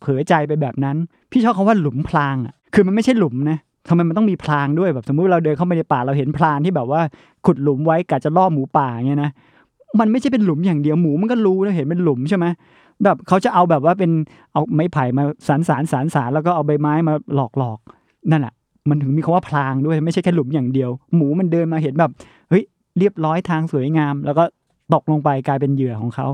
[0.00, 0.96] เผลอใจไปแบบนั้น
[1.30, 3.58] พี่ชอบคำว่าหลุมพรางอะคือมันไม่ใช่หลุมนะ
[3.88, 7.00] ทำไมมันต้องมีพรางด้วยแบบสมมุติเราเดินเข้าไปในป่าเราเห็นพรางที่แบบว่า
[7.46, 9.30] ขุดหลุมไว้กะจะล่อหมูป่าเงี้ยนะ
[10.00, 12.46] มันไม่ใช่เป็นหลุมอย่างเดียวหมูมันก็รู้นะเห็นเป็นหลุมใช่ไหม
[13.04, 14.10] แบบเขาจะเอาแบบว่าเป็น
[14.52, 17.78] เอาไม้ไผ่มาสารสารสารสารแล้วก็เอาใบไม้มาหลอกหลอก
[18.30, 18.54] นั่นแหละ
[18.88, 22.10] มันถึงมีคำว่าพรางด้วยไม่ใช่แค่หลุมอย่างเดียว หมูมันเดินมาเห็นแบบ
[22.50, 22.64] เฮ้ย
[22.98, 24.44] เรียบร้อยทางสวยงาม แล้วก็
[24.94, 26.26] ตกลงไปกลายเป็นเหยื่อของเขา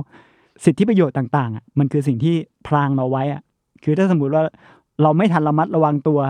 [0.64, 2.34] สิทธิประโยชน์ต่างๆอะมันคือสิ่งที่
[2.66, 3.42] พรางเราไว้อะ
[3.84, 4.42] คือถ้าสมมติว่า
[5.02, 6.20] เราไม่ทันระมัดระวังตัว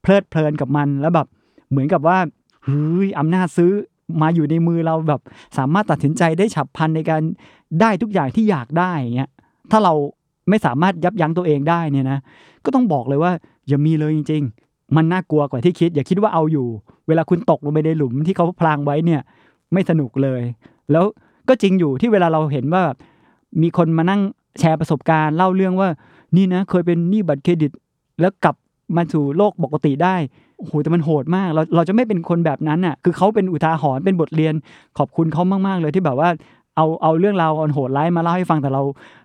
[0.00, 1.26] เพลิดเพลินกับมันแล้วแบบ
[1.70, 2.18] เหมือนกับว่า
[2.64, 3.72] เฮ้ยอำนาจซื้อ
[4.22, 5.20] มาอยู่ในมือเราแบบ
[5.58, 7.22] สามารถตัดสินใจได้ฉับพลันในการ
[7.80, 9.30] ได้ทุกอย่างที่อยากได้อย่างเงี้ย
[9.70, 9.94] ถ้าเรา
[10.48, 12.18] ไม่สามารถยับยั้งตัวเองได้เนี่ยนะ
[12.64, 13.32] ก็ต้องบอกเลยว่า
[13.68, 16.66] อย่ามีเลยจริง ๆ มันน่ากลัวกว่าที่คิด อย่าคิดว่าเอาอยู่
[17.08, 19.20] เวลาคุณตกลงไปในหลุมที่เขาพรางไว้เนี่ย
[19.72, 20.42] ไม่สนุกเลย
[20.92, 21.04] แล้ว
[21.48, 22.82] ก็จริงอยู่ที่เวลาเราเห็นว่า
[23.62, 24.20] มีคนมานั่ง
[24.58, 25.88] แชร์ประสบการณ์เล่าเรื่องว่า
[26.36, 27.70] นี่นะเคยเป็นหนี้บัตรเครดิต
[28.20, 28.56] แล้วกลับ
[28.96, 30.16] มาสู่โลกปกติได้
[30.58, 34.54] โอ้โหแต่มันโหดมาก เราเราจะไม่เป็นคนแบบนั้นอะ คือเขาเป็นอุทาหรณ์เป็นบทเรียน
[34.98, 36.28] ขอบคุณเขามาก ๆ เลยที่แบบว่า
[36.76, 38.82] เอาเอาเรื่องราวอันโหดร้ายมาเล่าให้ฟังแต่เรา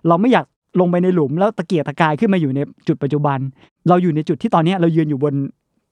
[0.08, 0.46] เราไม่อยาก
[0.80, 3.38] ลงไปในหลุม แล้วตะเกียกตะกายขึ้นมาอยู่ในจุดปัจจุบัน
[3.88, 5.34] เราอยู่ในจุดที่ตอนนี้เรายืนอยู่บน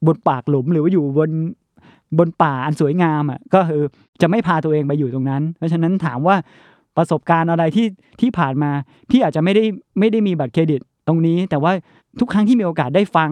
[0.07, 1.31] บนปากหลุมหรือว่าอยู่บน
[2.19, 3.83] บนป่าอันสวยงามอะก็คือ
[4.21, 6.37] จะไม่พาตัวเองไปอยู่ตรงนั้น เพราะฉะนั้นถามว่า
[6.97, 7.87] ประสบการณ์อะไรที่
[8.21, 8.71] ที่ผ่านมา
[9.11, 9.65] พี่อาจจะไม่ได้
[9.99, 11.73] ไม่ได้มีบัตรเครดิตตรงนี้ แต่ว่า
[12.21, 13.31] ทุกครั้งที่มีโอกาสได้ฟัง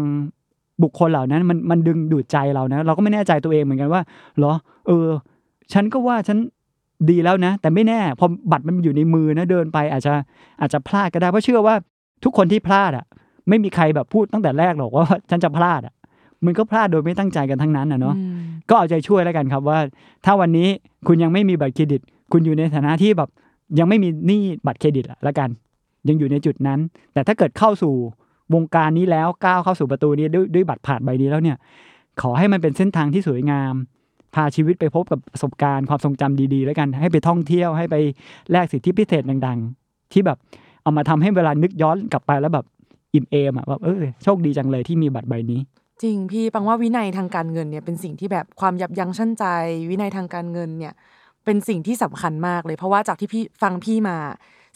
[0.82, 4.02] บุคคลเหล่านั้น มันมันดึงดูดใจเรานะ เราก็ไม่แน่ใจตัวเองเหมือนกันว่า
[4.38, 4.52] เหรอ
[4.86, 5.08] เออ
[5.72, 6.38] ฉันก็ว่าฉัน
[7.10, 10.14] ดีแล้วนะ แต่ไม่แน่พอบัตรมันอยู่ในมือนะเดินไปอาจจะ
[10.60, 11.74] อาจจะพลาดก็ได้เพราะเชื่อว่า
[12.24, 13.04] ทุกคนที่พลาดอะ
[13.48, 15.94] ไม่มีใครแบบพูดตั้งแต่แรกหรอกว่าฉันจะพลาดอะ
[16.44, 18.14] มันก็พลาดโดยไม่ตั้งใจกันทั้งนั้นอะเนาะ
[18.68, 19.78] ก็เอาใจช่วยแล้วกันครับว่า
[20.24, 20.68] ถ้าวันนี้
[21.06, 22.00] คุณยังไม่มีบัตรเครดิต
[22.32, 23.30] คุณอยู่ในฐานะที่แบบ
[23.78, 25.48] ยังไม่มีหนี้บัตรเครดิตแล้วกัน
[26.08, 26.78] ยังอยู่ในจุดนั้น
[27.12, 27.94] แต่ถ้าเกิดเข้าสู่
[28.54, 31.56] วงการนี้แล้วก้าวเข้าสู่ประตูนี้ด้วยด้วยบัตรผ่านใบนี้แล้วเนี่ย
[32.22, 33.74] ขอให้มันเป็นเส้นทางที่สวยงาม
[34.34, 37.96] พาชีวิตไปพบกับประสบการณ์ความทรงจำดีๆ แล้วกันให้ไปท่องเที่ยวให้ไป
[38.50, 40.38] แลกสิทธิพิเศษดัง ๆ ที่แบบ
[40.82, 42.66] เอามาทำให้เวลานึกย้อนกลับไปแล้วแบบ
[43.14, 45.60] อิ่มเอมอะแบบเออโชคดีจังเลยที่มีบัตรใบนี้
[46.02, 49.44] จริงพี่ปังว่าวินัยทางการเงินเนี่ยเป็นสิ่งที่แบบความยับยั้งชั่งใจ
[49.90, 50.92] วินัยทางการเงินเนี่ย
[51.44, 54.16] เป็นสิ่งที่สำคัญมากเลย เพราะว่าจากที่พี่ฟังพี่มา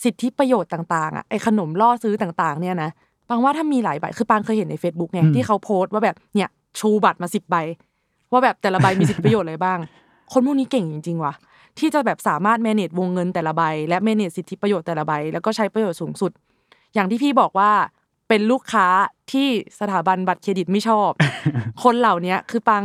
[0.05, 2.91] สิทธิประโยชน์ต่างๆอะไอขนมล่อซื้อต่างๆ เนี่ยนะ
[3.29, 6.49] ปังว่าถ้ามีหลายใบคือปังเคยเห็นใน Facebook ไงที่เขาโพสต์ว่าแบบเนี่ย
[6.81, 7.57] ชูบัตรมาสิบใบ
[8.33, 9.79] ว่าแบบแต่ละใบมีสิทธิประโยชน์อะไรบ้าง
[10.33, 11.35] คนพวกนี้เก่งจริง ๆ ว่ะ
[11.79, 16.33] ที่จะแบบสามารถ manage วงเงินแต่ละใบ และ manage สิทธิประโยชน์แต่ละใบ แล้วก็ใช้ประโยชน์สูงสุด
[16.95, 17.71] อย่างที่พี่บอกว่า
[18.29, 18.87] เป็นลูกค้า
[19.33, 19.49] ที่
[19.81, 21.11] สถาบันบัตรเครดิตไม่ชอบ
[21.83, 22.85] คนเหล่านี้คือปัง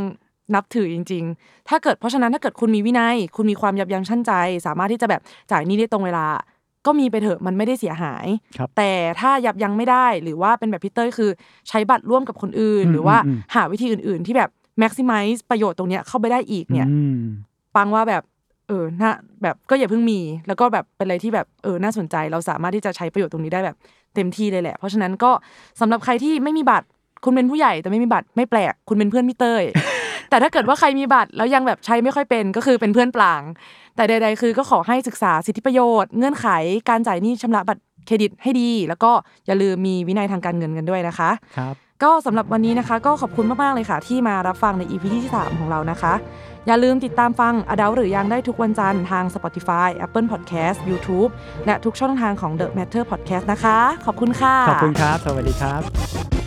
[0.55, 4.31] นับถือจริง ๆ ถ้าเกิดเพราะฉะนั้นถ้าเกิดคุณมีวินัย คุณมีความยับยั้งชั่นใจ
[4.67, 5.21] สามารถที่จะแบบ
[5.51, 6.25] จ่ายหนี้ได้ตรงเวลา
[6.85, 8.25] ก็มีไปเถอะมันไม่ได้เสียหาย
[8.57, 11.29] ครับแต่ถ้ายับยั้งไม่ได้หรือว่าเป็นแบบพี่เต้ยคือ
[11.69, 14.49] ใช้บัตรร่วมกับคนอื่นอืมหรือว่าอืมหาวิธีอื่น ๆ ที่แบบ
[14.81, 17.21] maximize ประโยชน์ตรงเนี้ยเข้าไปได้อีกเนี่ยอืม
[17.75, 18.23] ปังว่าแบบ
[18.67, 19.11] เออน่า
[19.43, 23.75] แบบก็อย่าเพิ่งมี แล้วก็แบบเป็นอะไรที่แบบเออน่าสนใจ เราสามารถที่จะใช้ประโยชน์ตรงนี้ได้แบบ
[24.15, 25.31] เต็มที่เลยแหละ เพราะฉะนั้นก็
[25.79, 26.87] สำหรับใครที่ไม่มีบัตร
[27.25, 29.63] คุณเป็นผู้ใหญ่แต่ไม่มีบัตรไม่แปลกคุณเป็นเพื่อนพี่เต้ย
[30.31, 33.41] แต่ถ้าเกิดว่าใครมีบัตรแล้วยังแบบใช้ไม่ค่อยเป็นก็คือเป็นเพื่อนปลาง
[33.95, 36.47] แต่ใด ๆ คือก็ขอให้ศึกษาสิทธิประโยชน์ เงื่อนไข
[36.89, 39.11] การจ่ายหนี้ชำระบัตรเครดิตให้ดี แล้วก็
[39.45, 46.13] อย่าลืมมีวินัยทางการเงินกันด้วยนะคะครับก็สำหรับวันนี้นะคะ ก็ขอบคุณมาก ๆ เลยค่ะ ที่มารับฟังใน EP ที่3ของเรานะคะ
[46.67, 51.31] อย่าลืมติดตามฟัง a d u l หรือยังได้ทุกวันจันทร์ทาง Spotify Apple Podcast YouTube
[51.65, 56.40] และทุกช่องทางของ The Matter Podcast นะคะ ขอบคุณค่ะ ขอบคุณครับ สวัสดีครับ